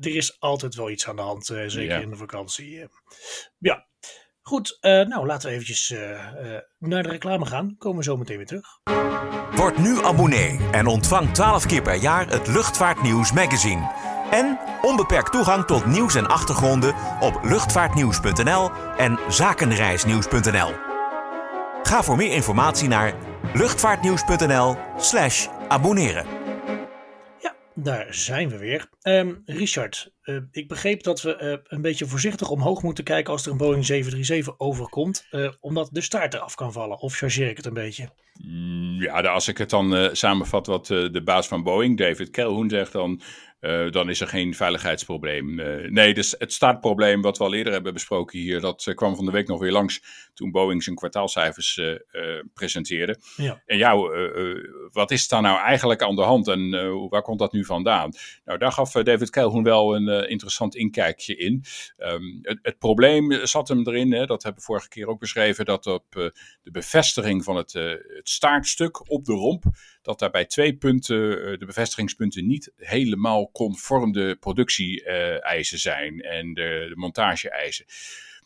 er 0.00 0.16
is 0.16 0.40
altijd 0.40 0.74
wel 0.74 0.90
iets 0.90 1.08
aan 1.08 1.16
de 1.16 1.22
hand, 1.22 1.50
uh, 1.50 1.64
zeker 1.66 2.02
in 2.02 2.10
de 2.10 2.16
vakantie. 2.16 2.88
Ja, 3.58 3.86
goed. 4.48 4.78
nou, 4.80 5.26
laten 5.26 5.48
we 5.48 5.54
eventjes 5.54 5.94
naar 6.78 7.02
de 7.02 7.08
reclame 7.08 7.46
gaan. 7.46 7.74
Komen 7.78 7.98
we 7.98 8.04
zo 8.04 8.16
meteen 8.16 8.36
weer 8.36 8.46
terug. 8.46 8.66
Word 9.56 9.78
nu 9.78 10.04
abonnee 10.04 10.58
en 10.72 10.86
ontvang 10.86 11.34
12 11.34 11.66
keer 11.66 11.82
per 11.82 11.94
jaar 11.94 12.28
het 12.28 12.46
Luchtvaartnieuws 12.46 13.32
magazine 13.32 13.90
en 14.30 14.58
onbeperkt 14.82 15.32
toegang 15.32 15.64
tot 15.64 15.86
nieuws 15.86 16.14
en 16.14 16.26
achtergronden 16.26 16.94
op 17.20 17.40
luchtvaartnieuws.nl 17.42 18.70
en 18.96 19.18
zakenreisnieuws.nl. 19.28 20.72
Ga 21.82 22.02
voor 22.02 22.16
meer 22.16 22.32
informatie 22.32 22.88
naar 22.88 23.14
luchtvaartnieuws.nl/slash 23.54 25.48
abonneren. 25.68 26.26
Ja, 27.38 27.54
daar 27.74 28.06
zijn 28.10 28.48
we 28.48 28.58
weer. 28.58 28.88
Um, 29.02 29.42
Richard, 29.44 30.13
uh, 30.24 30.36
ik 30.50 30.68
begreep 30.68 31.02
dat 31.02 31.22
we 31.22 31.38
uh, 31.42 31.56
een 31.64 31.82
beetje 31.82 32.06
voorzichtig 32.06 32.50
omhoog 32.50 32.82
moeten 32.82 33.04
kijken 33.04 33.32
als 33.32 33.44
er 33.44 33.50
een 33.50 33.56
Boeing 33.56 33.84
737 33.84 34.66
overkomt, 34.66 35.26
uh, 35.30 35.48
omdat 35.60 35.88
de 35.92 36.00
staart 36.00 36.34
eraf 36.34 36.54
kan 36.54 36.72
vallen. 36.72 36.98
Of 36.98 37.14
chargeer 37.14 37.48
ik 37.48 37.56
het 37.56 37.66
een 37.66 37.74
beetje? 37.74 38.08
Mm, 38.42 39.02
ja, 39.02 39.20
als 39.20 39.48
ik 39.48 39.58
het 39.58 39.70
dan 39.70 40.16
samenvat 40.16 40.66
wat 40.66 40.86
de 40.86 41.22
baas 41.24 41.48
van 41.48 41.62
Boeing, 41.62 41.98
David 41.98 42.30
Calhoun, 42.30 42.70
zegt, 42.70 42.92
dan 42.92 43.20
dan 43.90 44.08
is 44.08 44.20
er 44.20 44.28
geen 44.28 44.54
veiligheidsprobleem. 44.54 45.54
Nee, 45.92 46.14
dus 46.14 46.34
het 46.38 46.52
startprobleem 46.52 47.22
wat 47.22 47.38
we 47.38 47.44
al 47.44 47.54
eerder 47.54 47.72
hebben 47.72 47.92
besproken 47.92 48.38
hier, 48.38 48.60
dat 48.60 48.92
kwam 48.94 49.16
van 49.16 49.24
de 49.24 49.30
week 49.30 49.48
nog 49.48 49.60
weer 49.60 49.72
langs 49.72 50.02
toen 50.34 50.50
Boeing 50.50 50.82
zijn 50.82 50.96
kwartaalcijfers 50.96 51.80
presenteerde. 52.54 53.18
Ja. 53.36 53.62
En 53.66 53.78
ja, 53.78 53.96
wat 54.92 55.10
is 55.10 55.28
daar 55.28 55.42
nou 55.42 55.58
eigenlijk 55.58 56.02
aan 56.02 56.16
de 56.16 56.22
hand 56.22 56.48
en 56.48 56.70
waar 57.08 57.22
komt 57.22 57.38
dat 57.38 57.52
nu 57.52 57.64
vandaan? 57.64 58.12
Nou, 58.44 58.58
daar 58.58 58.72
gaf 58.72 58.92
David 58.92 59.30
Calhoun 59.30 59.62
wel 59.62 59.96
een 59.96 60.08
interessant 60.22 60.74
inkijkje 60.74 61.36
in. 61.36 61.64
Um, 61.98 62.38
het, 62.42 62.78
probleem 62.78 63.46
zat 63.46 63.68
hem 63.68 63.88
erin, 63.88 64.12
hè, 64.12 64.26
dat 64.26 64.42
hebben 64.42 64.60
we 64.60 64.66
vorige 64.66 64.88
keer 64.88 65.06
ook 65.06 65.20
beschreven, 65.20 65.64
dat 65.64 65.86
op 65.86 66.04
de 66.62 66.70
bevestiging 66.70 67.44
van 67.44 67.56
het, 67.56 67.72
het 67.72 68.28
staartstuk 68.28 69.10
op 69.10 69.24
de 69.24 69.32
romp, 69.32 69.64
dat 70.02 70.18
daar 70.18 70.30
bij 70.30 70.44
twee 70.44 70.76
punten 70.76 71.18
de 71.58 71.66
bevestigingspunten 71.66 72.46
niet 72.46 72.72
helemaal 72.76 73.50
conform 73.50 74.12
de 74.12 74.36
productie-eisen 74.40 75.78
zijn 75.78 76.20
en 76.20 76.54
de, 76.54 76.86
de 76.88 76.96
montage-eisen. 76.96 77.84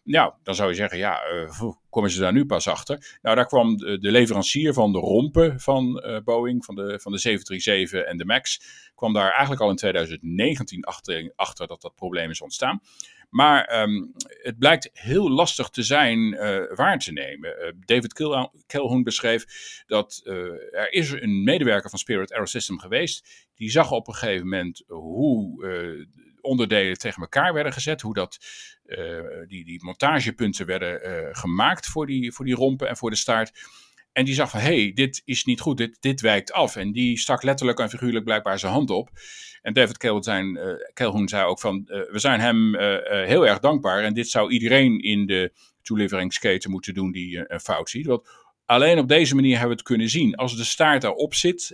Nou, 0.08 0.32
dan 0.42 0.54
zou 0.54 0.68
je 0.68 0.74
zeggen, 0.74 0.98
ja, 0.98 1.20
uh, 1.32 1.72
komen 1.90 2.10
ze 2.10 2.20
daar 2.20 2.32
nu 2.32 2.46
pas 2.46 2.68
achter? 2.68 3.18
Nou, 3.22 3.36
daar 3.36 3.46
kwam 3.46 3.76
de, 3.76 3.98
leverancier 4.00 4.72
van 4.72 4.92
de 4.92 4.98
rompen 4.98 5.60
van 5.60 6.04
uh, 6.06 6.18
Boeing, 6.24 6.64
van 6.64 6.74
de, 6.74 6.98
van 7.00 7.12
de 7.12 7.18
737 7.18 8.10
en 8.10 8.16
de 8.16 8.24
MAX, 8.24 8.60
kwam 8.94 9.12
daar 9.12 9.30
eigenlijk 9.30 9.60
al 9.60 9.70
in 9.70 9.76
2019 9.76 10.84
achter, 11.34 11.66
dat 11.66 11.80
dat 11.80 11.94
probleem 11.94 12.30
is 12.30 12.40
ontstaan. 12.40 12.80
Maar 13.30 13.82
um, 13.82 14.12
het 14.42 14.58
blijkt 14.58 14.90
heel 14.92 15.30
lastig 15.30 15.68
te 15.68 15.82
zijn 15.82 16.18
uh, 16.18 16.40
waar 16.74 16.98
te 16.98 17.12
nemen. 17.12 17.76
David 17.84 18.12
Calhoun 18.66 19.02
beschreef 19.02 19.44
dat 19.86 20.20
er 20.24 20.92
is 20.92 21.10
een 21.10 21.42
medewerker 21.42 21.90
van 21.90 21.98
Spirit 21.98 22.32
Aerosystem 22.32 22.78
geweest. 22.78 23.48
Die 23.54 23.70
zag 23.70 23.90
op 23.90 24.08
een 24.08 24.14
gegeven 24.14 24.48
moment 24.48 24.84
hoe 24.86 25.66
onderdelen 26.40 26.98
tegen 26.98 27.22
elkaar 27.22 27.54
werden 27.54 27.72
gezet. 27.72 28.00
Hoe 28.00 28.14
dat, 28.14 28.38
die, 29.48 29.64
die 29.64 29.84
montagepunten 29.84 30.66
werden 30.66 31.00
gemaakt 31.36 31.86
voor 31.86 32.06
die, 32.06 32.32
voor 32.32 32.44
die 32.44 32.54
rompen 32.54 32.88
en 32.88 32.96
voor 32.96 33.10
de 33.10 33.16
staart. 33.16 33.52
En 34.12 34.24
die 34.24 34.34
zag 34.34 34.50
van, 34.50 34.60
hé, 34.60 34.82
hey, 34.82 34.92
dit 34.94 35.22
is 35.24 35.44
niet 35.44 35.60
goed, 35.60 35.76
dit, 35.76 35.96
dit 36.00 36.20
wijkt 36.20 36.52
af. 36.52 36.76
En 36.76 36.92
die 36.92 37.18
stak 37.18 37.42
letterlijk 37.42 37.78
en 37.78 37.90
figuurlijk 37.90 38.24
blijkbaar 38.24 38.58
zijn 38.58 38.72
hand 38.72 38.90
op. 38.90 39.10
En 39.62 39.72
David 39.72 40.04
uh, 40.04 40.20
Calhoun 40.94 41.28
zei 41.28 41.44
ook 41.44 41.60
van, 41.60 41.84
we 41.86 42.18
zijn 42.18 42.40
hem 42.40 42.76
heel 43.26 43.46
erg 43.46 43.58
dankbaar. 43.58 44.02
En 44.02 44.14
dit 44.14 44.28
zou 44.28 44.50
iedereen 44.50 44.98
in 45.00 45.26
de 45.26 45.52
toeleveringsketen 45.82 46.70
moeten 46.70 46.94
doen 46.94 47.12
die 47.12 47.52
een 47.52 47.60
fout 47.60 47.90
ziet. 47.90 48.06
Want 48.06 48.28
alleen 48.66 48.98
op 48.98 49.08
deze 49.08 49.34
manier 49.34 49.58
hebben 49.58 49.70
we 49.70 49.76
het 49.76 49.88
kunnen 49.88 50.08
zien. 50.08 50.34
Als 50.34 50.56
de 50.56 50.64
staart 50.64 51.04
erop 51.04 51.34
zit, 51.34 51.70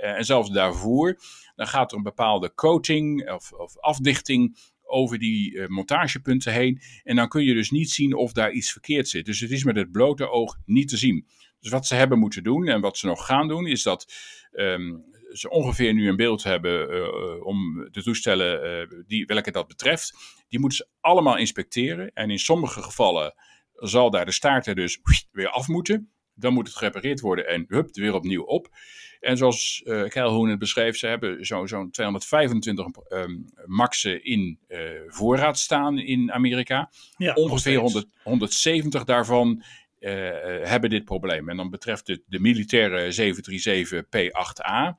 en 0.00 0.24
zelfs 0.24 0.50
daarvoor, 0.50 1.18
dan 1.58 1.66
gaat 1.66 1.90
er 1.90 1.96
een 1.96 2.02
bepaalde 2.02 2.54
coating 2.54 3.30
of, 3.30 3.52
of 3.52 3.78
afdichting 3.78 4.56
over 4.82 5.18
die 5.18 5.68
montagepunten 5.68 6.52
heen. 6.52 6.80
En 7.02 7.16
dan 7.16 7.28
kun 7.28 7.44
je 7.44 7.54
dus 7.54 7.70
niet 7.70 7.90
zien 7.90 8.14
of 8.14 8.32
daar 8.32 8.52
iets 8.52 8.72
verkeerd 8.72 9.08
zit. 9.08 9.26
Dus 9.26 9.40
het 9.40 9.50
is 9.50 9.64
met 9.64 9.76
het 9.76 9.92
blote 9.92 10.30
oog 10.30 10.56
niet 10.64 10.88
te 10.88 10.96
zien. 10.96 11.26
Dus 11.60 11.70
wat 11.70 11.86
ze 11.86 11.94
hebben 11.94 12.18
moeten 12.18 12.42
doen 12.42 12.68
en 12.68 12.80
wat 12.80 12.98
ze 12.98 13.06
nog 13.06 13.26
gaan 13.26 13.48
doen, 13.48 13.66
is 13.66 13.82
dat 13.82 14.12
um, 14.52 15.04
ze 15.32 15.50
ongeveer 15.50 15.94
nu 15.94 16.08
een 16.08 16.16
beeld 16.16 16.42
hebben 16.42 16.94
uh, 16.94 17.46
om 17.46 17.88
de 17.90 18.02
toestellen 18.02 19.04
die, 19.06 19.26
welke 19.26 19.50
dat 19.50 19.68
betreft. 19.68 20.14
Die 20.48 20.60
moeten 20.60 20.78
ze 20.78 20.88
allemaal 21.00 21.36
inspecteren. 21.36 22.12
En 22.12 22.30
in 22.30 22.38
sommige 22.38 22.82
gevallen 22.82 23.34
zal 23.72 24.10
daar 24.10 24.24
de 24.24 24.32
staart 24.32 24.66
er 24.66 24.74
dus 24.74 25.00
weer 25.32 25.48
af 25.48 25.68
moeten. 25.68 26.12
Dan 26.38 26.52
moet 26.52 26.66
het 26.66 26.76
gerepareerd 26.76 27.20
worden 27.20 27.48
en 27.48 27.64
hup, 27.68 27.88
weer 27.92 28.14
opnieuw 28.14 28.42
op. 28.42 28.68
En 29.20 29.36
zoals 29.36 29.82
uh, 29.84 30.48
het 30.48 30.58
beschreef, 30.58 30.96
ze 30.96 31.06
hebben 31.06 31.46
zo'n 31.46 31.68
zo 31.68 31.88
225 31.90 32.86
um, 33.08 33.44
maxen 33.66 34.24
in 34.24 34.58
uh, 34.68 34.78
voorraad 35.06 35.58
staan 35.58 35.98
in 35.98 36.32
Amerika. 36.32 36.90
Ja, 37.16 37.34
Ongeveer 37.34 37.78
100, 37.78 38.06
170 38.22 39.04
daarvan 39.04 39.62
uh, 40.00 40.10
hebben 40.62 40.90
dit 40.90 41.04
probleem. 41.04 41.48
En 41.48 41.56
dan 41.56 41.70
betreft 41.70 42.06
het 42.06 42.22
de 42.26 42.40
militaire 42.40 43.12
737 43.12 44.04
P8A. 44.04 44.98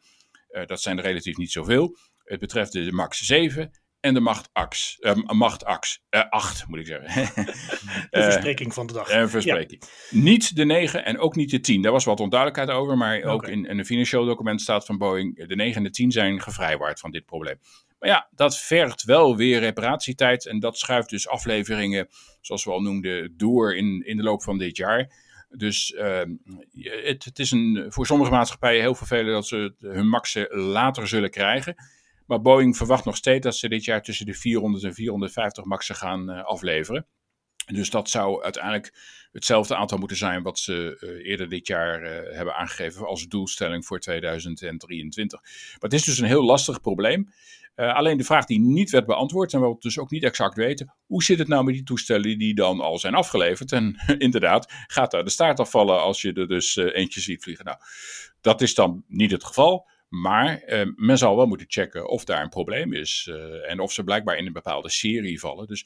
Uh, 0.52 0.65
dat 0.65 0.82
zijn 0.82 0.97
er 0.97 1.04
relatief 1.04 1.38
niet 1.38 1.52
zoveel. 1.52 1.97
Het 2.23 2.39
betreft 2.39 2.71
de 2.71 2.91
MAX 2.91 3.19
7 3.19 3.71
en 4.00 4.14
de 4.14 4.20
Macht, 4.20 4.50
Ax, 4.54 4.98
uh, 5.00 5.16
Macht 5.26 5.66
Ax, 5.66 6.02
8 6.10 6.68
moet 6.68 6.80
ik 6.80 6.86
zeggen. 6.86 7.26
de 8.10 8.24
verspreking 8.24 8.74
van 8.74 8.88
de 8.88 8.94
dag. 8.94 9.12
Een 9.12 9.30
verspreking. 9.30 9.84
Ja. 10.10 10.20
Niet 10.20 10.56
de 10.56 10.66
9 10.66 11.06
en 11.06 11.20
ook 11.20 11.36
niet 11.36 11.50
de 11.50 11.60
10. 11.60 11.82
Daar 11.82 11.92
was 11.92 12.06
wat 12.06 12.20
onduidelijkheid 12.20 12.78
over, 12.80 12.98
maar 12.98 13.24
ook 13.24 13.48
in, 13.48 13.66
in 13.66 13.80
een 13.80 13.86
financieel 13.86 14.26
document 14.26 14.62
staat 14.62 14.86
van 14.86 14.98
Boeing, 14.98 15.48
de 15.48 15.56
9 15.56 15.76
en 15.76 15.84
de 15.84 15.90
10 15.90 16.12
zijn 16.12 16.42
gevrijwaard 16.42 17.00
van 17.00 17.12
dit 17.12 17.26
probleem. 17.26 17.60
Maar 18.00 18.10
ja, 18.10 18.28
dat 18.32 18.60
vergt 18.60 19.04
wel 19.04 19.36
weer 19.36 19.60
reparatietijd 19.60 20.46
en 20.46 20.60
dat 20.60 20.78
schuift 20.78 21.10
dus 21.10 21.28
afleveringen, 21.28 22.08
zoals 22.42 22.64
we 22.64 22.72
al 22.72 22.82
noemden, 22.82 23.34
door 23.38 23.76
in, 23.76 24.06
in 24.06 24.18
de 24.18 24.24
loop 24.24 24.44
van 24.44 24.58
dit 24.58 24.78
jaar. 24.78 25.12
Dus 25.50 25.92
uh, 25.92 26.22
het, 27.04 27.26
het, 27.26 27.40
is 27.40 27.52
een, 27.52 27.86
voor 27.90 28.06
sommige 28.06 28.32
maatschappijen 28.32 28.82
heel 28.82 28.96
vervelend 28.96 29.34
dat 29.34 29.48
ze 29.48 29.74
hun 29.80 30.10
maxen 30.10 30.56
later 30.56 31.08
zullen 31.08 31.30
krijgen. 31.30 31.76
Maar 32.30 32.42
Boeing 32.42 32.78
verwacht 32.78 33.06
nog 33.06 33.15
steeds 33.15 33.44
dat 33.44 33.56
ze 33.56 33.70
dit 33.70 33.84
jaar 33.84 34.02
tussen 34.02 34.26
de 34.26 34.34
400 34.34 34.84
en 34.84 34.94
450 34.94 35.63
maxen 35.63 35.96
gaan 35.96 36.30
uh, 36.30 36.44
afleveren. 36.44 37.08
Dus 37.65 37.89
dat 37.89 38.10
zou 38.10 38.44
uiteindelijk 38.44 38.94
hetzelfde 39.32 39.76
aantal 39.76 39.98
moeten 39.98 40.18
zijn 40.18 40.44
wat 40.44 40.60
ze 40.60 40.98
uh, 41.00 41.30
eerder 41.30 41.50
dit 41.50 41.68
jaar 41.68 42.04
uh, 42.04 42.36
hebben 42.36 42.56
aangegeven 42.56 43.08
als 43.08 43.28
doelstelling 43.28 43.86
voor 43.86 44.00
2023. 44.00 45.42
Maar 45.42 45.78
het 45.80 45.94
is 45.94 46.04
dus 46.04 46.20
een 46.20 46.28
heel 46.28 46.44
lastig 46.44 46.82
probleem. 46.82 47.30
Alleen 47.76 48.18
de 48.18 48.24
vraag 48.24 48.46
die 48.46 48.60
niet 48.60 48.89
werd 48.89 49.06
beantwoord 49.06 49.54
en 49.54 49.62
we 49.62 49.76
dus 49.80 50.00
ook 50.00 50.10
niet 50.10 50.24
exact 50.24 50.56
weten, 50.56 50.96
hoe 51.06 51.24
zit 51.24 51.39
het 51.39 51.48
nou 51.48 51.63
met 51.63 51.74
die 51.74 51.84
toestellen 51.84 52.38
die 52.38 52.56
dan 52.56 52.80
al 52.80 52.98
zijn 52.98 53.13
afgeleverd? 53.13 53.72
En 53.72 53.96
inderdaad, 54.18 54.74
gaat 54.88 55.12
daar 55.12 55.24
de 55.24 55.30
staart 55.30 55.60
afvallen 55.60 56.02
als 56.02 56.22
je 56.22 56.34
er 56.34 56.48
dus 56.48 56.76
eentje 56.76 57.22
ziet 57.22 57.44
vliegen? 57.44 57.65
Nou, 57.65 57.78
dat 58.42 58.62
is 58.62 58.74
dan 58.74 59.04
niet 59.08 59.32
het 59.32 59.44
geval. 59.44 59.88
Maar 60.10 60.63
uh, 60.67 60.86
men 60.95 61.17
zal 61.17 61.36
wel 61.36 61.45
moeten 61.45 61.67
checken 61.69 62.10
of 62.10 62.24
daar 62.24 62.43
een 62.43 62.50
probleem 62.50 62.93
is. 62.93 63.28
Uh, 63.30 63.72
en 63.72 63.80
of 63.80 63.91
ze 63.91 64.04
blijkbaar 64.04 64.38
in 64.38 64.45
een 64.45 64.54
bepaalde 64.54 64.89
serie 64.89 65.39
vallen. 65.39 65.67
Dus 65.67 65.86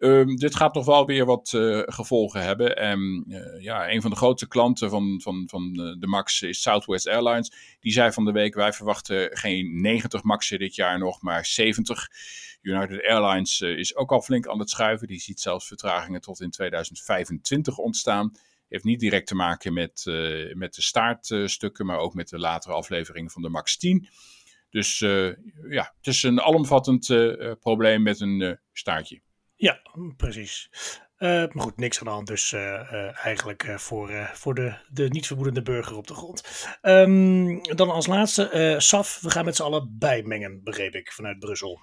Ehm, 0.00 0.36
dit 0.36 0.56
gaat 0.56 0.74
nog 0.74 0.84
wel 0.84 1.06
weer 1.06 1.24
wat 1.24 1.48
gevolgen 1.84 2.42
hebben. 2.42 2.76
En 2.76 3.24
ja, 3.58 3.90
een 3.90 4.02
van 4.02 4.10
de 4.10 4.16
grote 4.16 4.48
klanten 4.48 4.90
van, 4.90 5.20
van, 5.22 5.44
van 5.46 5.72
de 5.72 6.06
MAX 6.06 6.42
is 6.42 6.62
Southwest 6.62 7.08
Airlines. 7.08 7.76
Die 7.80 7.92
zei 7.92 8.12
van 8.12 8.24
de 8.24 8.32
week: 8.32 8.54
wij 8.54 8.72
verwachten 8.72 9.36
geen 9.36 9.80
90 9.80 10.22
MAX'en 10.22 10.58
dit 10.58 10.74
jaar 10.74 10.98
nog, 10.98 11.22
maar 11.22 11.46
70. 11.46 12.08
United 12.62 13.02
Airlines 13.02 13.60
is 13.60 13.96
ook 13.96 14.12
al 14.12 14.20
flink 14.20 14.46
aan 14.48 14.58
het 14.58 14.70
schuiven. 14.70 15.06
Die 15.06 15.20
ziet 15.20 15.40
zelfs 15.40 15.66
vertragingen 15.66 16.20
tot 16.20 16.40
in 16.40 16.50
2025 16.50 17.78
ontstaan 17.78 18.32
heeft 18.70 18.84
niet 18.84 19.00
direct 19.00 19.26
te 19.26 19.34
maken 19.34 19.72
met, 19.72 20.04
uh, 20.08 20.54
met 20.54 20.74
de 20.74 20.82
staartstukken, 20.82 21.86
maar 21.86 21.98
ook 21.98 22.14
met 22.14 22.28
de 22.28 22.38
latere 22.38 22.74
afleveringen 22.74 23.30
van 23.30 23.42
de 23.42 23.48
MAX 23.48 23.76
10. 23.76 24.08
Dus 24.70 25.00
uh, 25.00 25.32
ja, 25.68 25.94
het 25.96 26.06
is 26.06 26.22
een 26.22 26.40
alomvattend 26.40 27.08
uh, 27.08 27.52
probleem 27.60 28.02
met 28.02 28.20
een 28.20 28.58
staartje. 28.72 29.20
Ja, 29.56 29.80
precies. 30.16 30.70
maar 31.18 31.50
goed, 31.52 31.76
niks 31.76 31.98
aan 31.98 32.06
de 32.06 32.12
hand. 32.12 32.26
Dus 32.26 32.52
eigenlijk 33.12 33.74
voor, 33.76 34.30
voor 34.32 34.54
de, 34.54 34.74
de 34.88 35.08
niet 35.08 35.26
vermoedende 35.26 35.62
burger 35.62 35.96
op 35.96 36.06
de 36.06 36.14
grond. 36.14 36.68
Um, 36.82 37.62
dan 37.62 37.90
als 37.90 38.06
laatste, 38.06 38.74
SAF. 38.78 39.20
We 39.20 39.30
gaan 39.30 39.44
met 39.44 39.56
z'n 39.56 39.62
allen 39.62 39.96
bijmengen, 39.98 40.62
begreep 40.62 40.94
ik, 40.94 41.12
vanuit 41.12 41.38
Brussel. 41.38 41.80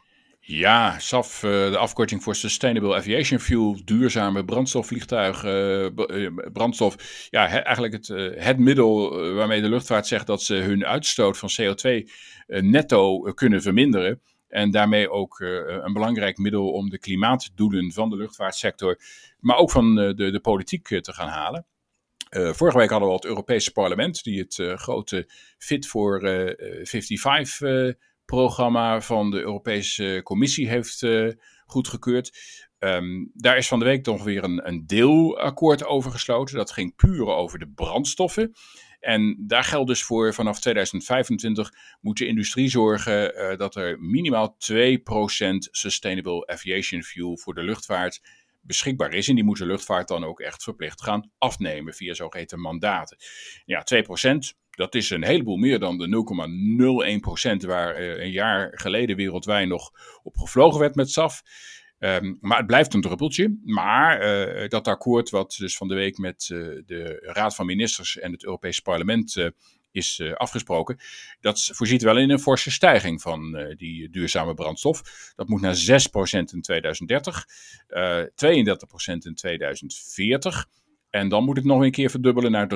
Ja, 0.50 1.00
SAF, 1.00 1.44
eh, 1.44 1.52
de 1.52 1.78
afkorting 1.78 2.24
voor 2.24 2.36
Sustainable 2.36 2.96
Aviation 2.96 3.40
Fuel, 3.40 3.80
duurzame 3.86 4.46
brandstofvliegtuigen, 4.46 5.50
eh, 5.50 6.26
eh, 6.26 6.34
brandstof. 6.54 7.28
Ja, 7.30 7.64
eigenlijk 7.64 7.94
het, 7.94 8.08
het 8.44 8.58
middel 8.58 9.20
waarmee 9.34 9.62
de 9.62 9.70
luchtvaart 9.70 10.08
zegt 10.08 10.28
dat 10.28 10.42
ze 10.42 10.56
hun 10.56 10.86
uitstoot 10.86 11.38
van 11.38 11.50
CO2 11.50 12.10
netto 12.48 13.20
kunnen 13.20 13.62
verminderen. 13.62 14.22
En 14.48 14.72
daarmee 14.72 15.10
ook 15.10 15.40
een 15.40 15.94
belangrijk 15.94 16.38
middel 16.38 16.72
om 16.72 16.90
de 16.90 17.00
klimaatdoelen 17.00 17.92
van 17.92 18.10
de 18.10 18.16
luchtvaartsector, 18.16 19.00
maar 19.40 19.58
ook 19.58 19.72
van 19.72 19.96
de, 19.96 20.32
de 20.32 20.40
politiek 20.40 20.88
te 20.88 21.14
gaan 21.14 21.30
halen. 21.30 21.66
vorige 22.30 22.78
week 22.78 22.90
hadden 22.90 23.08
we 23.08 23.14
al 23.14 23.22
het 23.22 23.30
Europese 23.30 23.72
parlement, 23.72 24.24
die 24.24 24.40
het 24.40 24.62
grote 24.80 25.30
Fit 25.58 25.88
for 25.88 26.20
55 26.84 27.20
programma 28.28 29.02
van 29.02 29.32
de 29.32 29.40
Europese 29.40 30.22
Commissie 30.24 30.70
heeft 30.70 31.02
uh, 31.02 31.32
goedgekeurd. 31.66 32.38
Um, 32.80 33.32
daar 33.34 33.58
is 33.58 33.68
van 33.68 33.80
de 33.80 33.86
week 33.86 34.06
nog 34.06 34.24
weer 34.24 34.44
een, 34.44 34.68
een 34.68 34.88
deelakkoord 34.88 35.86
over 35.86 36.12
gesloten. 36.12 36.56
Dat 36.56 36.72
ging 36.72 36.96
puur 36.96 37.26
over 37.26 37.60
de 37.60 37.68
brandstoffen. 37.68 38.52
En 39.00 39.44
daar 39.48 39.64
geldt 39.64 39.88
dus 39.88 40.04
voor 40.04 40.34
vanaf 40.34 40.60
2025 40.60 41.72
moet 42.02 42.18
de 42.18 42.28
industrie 42.28 42.70
zorgen 42.70 43.36
uh, 43.36 43.58
dat 43.58 43.76
er 43.76 44.00
minimaal 44.00 44.58
2% 44.72 44.76
Sustainable 45.58 46.48
Aviation 46.48 47.04
Fuel 47.04 47.38
voor 47.38 47.54
de 47.54 47.64
luchtvaart 47.64 48.22
beschikbaar 48.62 49.14
is. 49.14 49.28
En 49.28 49.36
die 49.36 49.44
moet 49.44 49.58
de 49.58 49.66
luchtvaart 49.66 50.08
dan 50.08 50.24
ook 50.24 50.40
echt 50.40 50.64
verplicht 50.64 51.04
gaan 51.04 51.32
afnemen 51.38 51.94
via 51.94 52.14
zogeheten 52.14 52.60
mandaten. 52.60 53.18
Ja, 53.66 53.86
2% 53.96 54.67
dat 54.78 54.96
is 54.96 55.10
een 55.10 55.24
heleboel 55.24 55.58
meer 55.58 55.80
dan 55.80 55.98
de 55.98 56.08
0,01% 57.62 57.68
waar 57.68 58.02
uh, 58.02 58.24
een 58.24 58.32
jaar 58.32 58.72
geleden 58.74 59.16
wereldwijd 59.16 59.68
nog 59.68 59.92
op 60.24 60.38
gevlogen 60.38 60.80
werd 60.80 60.96
met 60.96 61.12
SAF. 61.12 61.42
Um, 62.00 62.38
maar 62.42 62.58
het 62.58 62.68
blijft 62.68 62.94
een 62.94 63.02
druppeltje. 63.02 63.60
Maar 63.64 64.46
uh, 64.62 64.68
dat 64.68 64.88
akkoord, 64.88 65.30
wat 65.30 65.56
dus 65.58 65.78
van 65.78 65.88
de 65.88 65.96
week 65.96 66.18
met 66.18 66.50
uh, 66.52 66.82
de 66.86 67.20
Raad 67.22 67.56
van 67.56 67.66
Ministers 67.66 68.18
en 68.18 68.32
het 68.32 68.44
Europese 68.44 68.82
Parlement 68.82 69.52
is 69.92 70.22
afgesproken, 70.34 70.98
dat 71.42 71.70
voorziet 71.74 72.02
wel 72.02 72.18
in 72.18 72.30
een 72.30 72.40
forse 72.40 72.72
stijging 72.72 73.22
van 73.22 73.74
die 73.78 74.10
duurzame 74.10 74.54
brandstof. 74.54 75.02
Dat 75.36 75.48
moet 75.48 75.62
naar 75.62 75.76
6% 75.76 75.80
in 76.54 76.62
2030, 76.62 77.46
32% 77.46 79.18
in 79.20 79.36
2040. 79.36 80.68
En 81.18 81.30
dan 81.30 81.44
moet 81.44 81.56
het 81.56 81.66
nog 81.66 81.82
een 81.82 81.92
keer 81.92 82.10
verdubbelen 82.10 82.52
naar 82.52 82.68
63% 82.68 82.76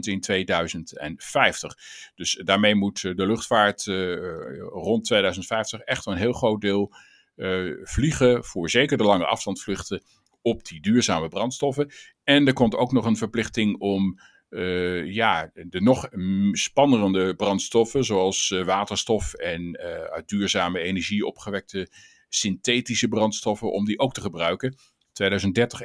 in 0.00 0.20
2050. 0.20 1.76
Dus 2.14 2.40
daarmee 2.44 2.74
moet 2.74 3.04
eh, 3.04 3.14
de 3.14 3.26
luchtvaart 3.26 3.86
uh, 3.86 4.14
rond 4.58 5.04
2050 5.04 5.80
echt 5.80 6.06
een 6.06 6.16
heel 6.16 6.32
groot 6.32 6.60
deel 6.60 6.92
uh, 7.36 7.76
vliegen 7.82 8.44
voor 8.44 8.70
zeker 8.70 8.96
de 8.96 9.04
lange 9.04 9.26
afstandvluchten 9.26 10.02
op 10.42 10.64
die 10.64 10.80
duurzame 10.80 11.28
brandstoffen. 11.28 11.90
En 12.24 12.46
er 12.46 12.52
komt 12.52 12.74
ook 12.74 12.92
nog 12.92 13.04
een 13.04 13.16
verplichting 13.16 13.78
om 13.78 14.20
ja, 15.04 15.50
de 15.52 15.80
nog 15.80 16.08
spannende 16.52 17.34
brandstoffen, 17.34 18.04
zoals 18.04 18.48
waterstof 18.64 19.34
en 19.34 19.78
uit 20.10 20.28
duurzame 20.28 20.80
energie 20.80 21.26
opgewekte 21.26 21.88
synthetische 22.28 23.08
brandstoffen, 23.08 23.72
om 23.72 23.84
die 23.84 23.98
ook 23.98 24.12
te 24.12 24.20
gebruiken. 24.20 24.76
2030 25.12 25.80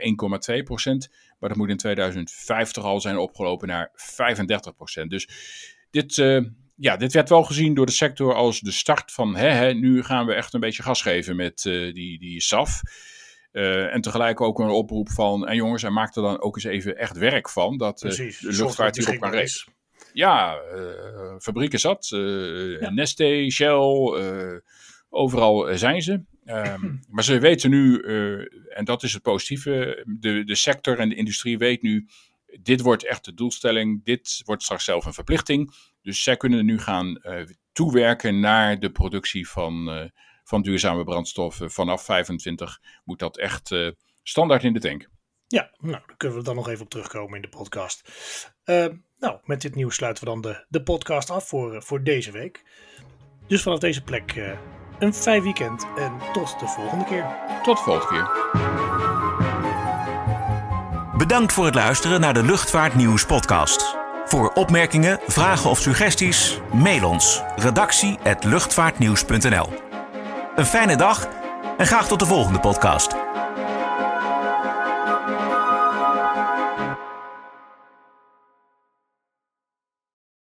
1,2 0.57 0.63
procent, 0.63 1.09
maar 1.39 1.49
dat 1.49 1.57
moet 1.57 1.69
in 1.69 1.77
2050 1.77 2.83
al 2.83 3.01
zijn 3.01 3.17
opgelopen 3.17 3.67
naar 3.67 3.91
35 3.93 4.75
procent. 4.75 5.09
Dus 5.09 5.29
dit, 5.89 6.17
uh, 6.17 6.41
ja, 6.75 6.97
dit 6.97 7.13
werd 7.13 7.29
wel 7.29 7.43
gezien 7.43 7.73
door 7.73 7.85
de 7.85 7.91
sector 7.91 8.33
als 8.33 8.59
de 8.59 8.71
start 8.71 9.11
van 9.11 9.35
hè, 9.35 9.49
hè, 9.49 9.73
nu 9.73 10.03
gaan 10.03 10.25
we 10.25 10.33
echt 10.33 10.53
een 10.53 10.59
beetje 10.59 10.83
gas 10.83 11.01
geven 11.01 11.35
met 11.35 11.65
uh, 11.65 11.93
die, 11.93 12.19
die 12.19 12.41
SAF. 12.41 12.81
Uh, 13.51 13.93
en 13.93 14.01
tegelijk 14.01 14.41
ook 14.41 14.59
een 14.59 14.69
oproep 14.69 15.09
van, 15.09 15.47
en 15.47 15.55
jongens, 15.55 15.83
en 15.83 15.93
maak 15.93 16.15
er 16.15 16.21
dan 16.21 16.41
ook 16.41 16.55
eens 16.55 16.65
even 16.65 16.97
echt 16.97 17.17
werk 17.17 17.49
van, 17.49 17.77
dat 17.77 17.99
de 17.99 18.37
luchtvaart 18.39 18.97
hierop 18.97 19.19
kan 19.19 19.31
race. 19.31 19.67
Ja, 20.13 20.57
fabrieken 21.39 21.79
zat, 21.79 22.07
ja. 22.79 22.89
Neste, 22.89 23.47
Shell, 23.49 24.61
overal 25.09 25.77
zijn 25.77 26.01
ze. 26.01 26.23
Um, 26.45 26.99
maar 27.10 27.23
ze 27.23 27.39
weten 27.39 27.69
nu, 27.69 28.01
uh, 28.01 28.77
en 28.77 28.86
dat 28.86 29.03
is 29.03 29.13
het 29.13 29.21
positieve, 29.21 30.03
de, 30.19 30.43
de 30.43 30.55
sector 30.55 30.99
en 30.99 31.10
de 31.10 31.15
industrie 31.15 31.58
weet 31.58 31.81
nu, 31.81 32.08
dit 32.62 32.81
wordt 32.81 33.05
echt 33.05 33.25
de 33.25 33.34
doelstelling, 33.34 34.03
dit 34.03 34.41
wordt 34.45 34.63
straks 34.63 34.84
zelf 34.84 35.05
een 35.05 35.13
verplichting. 35.13 35.73
Dus 36.01 36.23
zij 36.23 36.38
kunnen 36.38 36.65
nu 36.65 36.79
gaan 36.79 37.21
uh, 37.23 37.41
toewerken 37.71 38.39
naar 38.39 38.79
de 38.79 38.91
productie 38.91 39.49
van, 39.49 39.97
uh, 39.97 40.05
van 40.43 40.62
duurzame 40.62 41.03
brandstoffen. 41.03 41.71
Vanaf 41.71 42.03
25 42.03 42.81
moet 43.03 43.19
dat 43.19 43.38
echt 43.38 43.71
standaard 44.23 44.63
in 44.63 44.73
de 44.73 44.79
tank. 44.79 45.10
Ja, 45.47 45.71
nou, 45.77 45.91
daar 46.08 46.17
kunnen 46.17 46.38
we 46.38 46.43
dan 46.43 46.55
nog 46.55 46.69
even 46.69 46.84
op 46.84 46.89
terugkomen 46.89 47.36
in 47.36 47.41
de 47.41 47.58
podcast. 47.58 48.10
Ehm, 48.63 48.95
nou, 49.17 49.39
met 49.43 49.62
dit 49.62 49.75
nieuws 49.75 49.95
sluiten 49.95 50.23
we 50.23 50.29
dan 50.29 50.41
de, 50.41 50.65
de 50.69 50.84
podcast 50.84 51.29
af 51.29 51.47
voor, 51.47 51.84
voor 51.84 52.03
deze 52.03 52.31
week. 52.31 52.63
Dus 53.47 53.62
vanaf 53.62 53.79
deze 53.79 54.03
plek 54.03 54.36
een 54.99 55.13
fijn 55.13 55.41
weekend 55.41 55.86
en 55.97 56.12
tot 56.34 56.60
de 56.60 56.67
volgende 56.67 57.05
keer. 57.05 57.25
Tot 57.63 57.77
de 57.77 57.84
volgende 57.84 58.08
keer. 58.08 58.29
Bedankt 61.17 61.53
voor 61.53 61.65
het 61.65 61.75
luisteren 61.75 62.19
naar 62.19 62.34
de 62.34 62.43
Luchtvaartnieuws 62.43 63.25
podcast. 63.25 63.95
Voor 64.25 64.51
opmerkingen, 64.53 65.19
vragen 65.27 65.69
of 65.69 65.79
suggesties, 65.79 66.60
mail 66.71 67.10
ons 67.10 67.43
redactie@luchtvaartnieuws.nl. 67.55 69.73
Een 70.55 70.65
fijne 70.65 70.95
dag 70.95 71.27
en 71.77 71.88
graag 71.88 72.08
tot 72.08 72.19
de 72.19 72.25
volgende 72.25 72.60
podcast. 72.60 73.15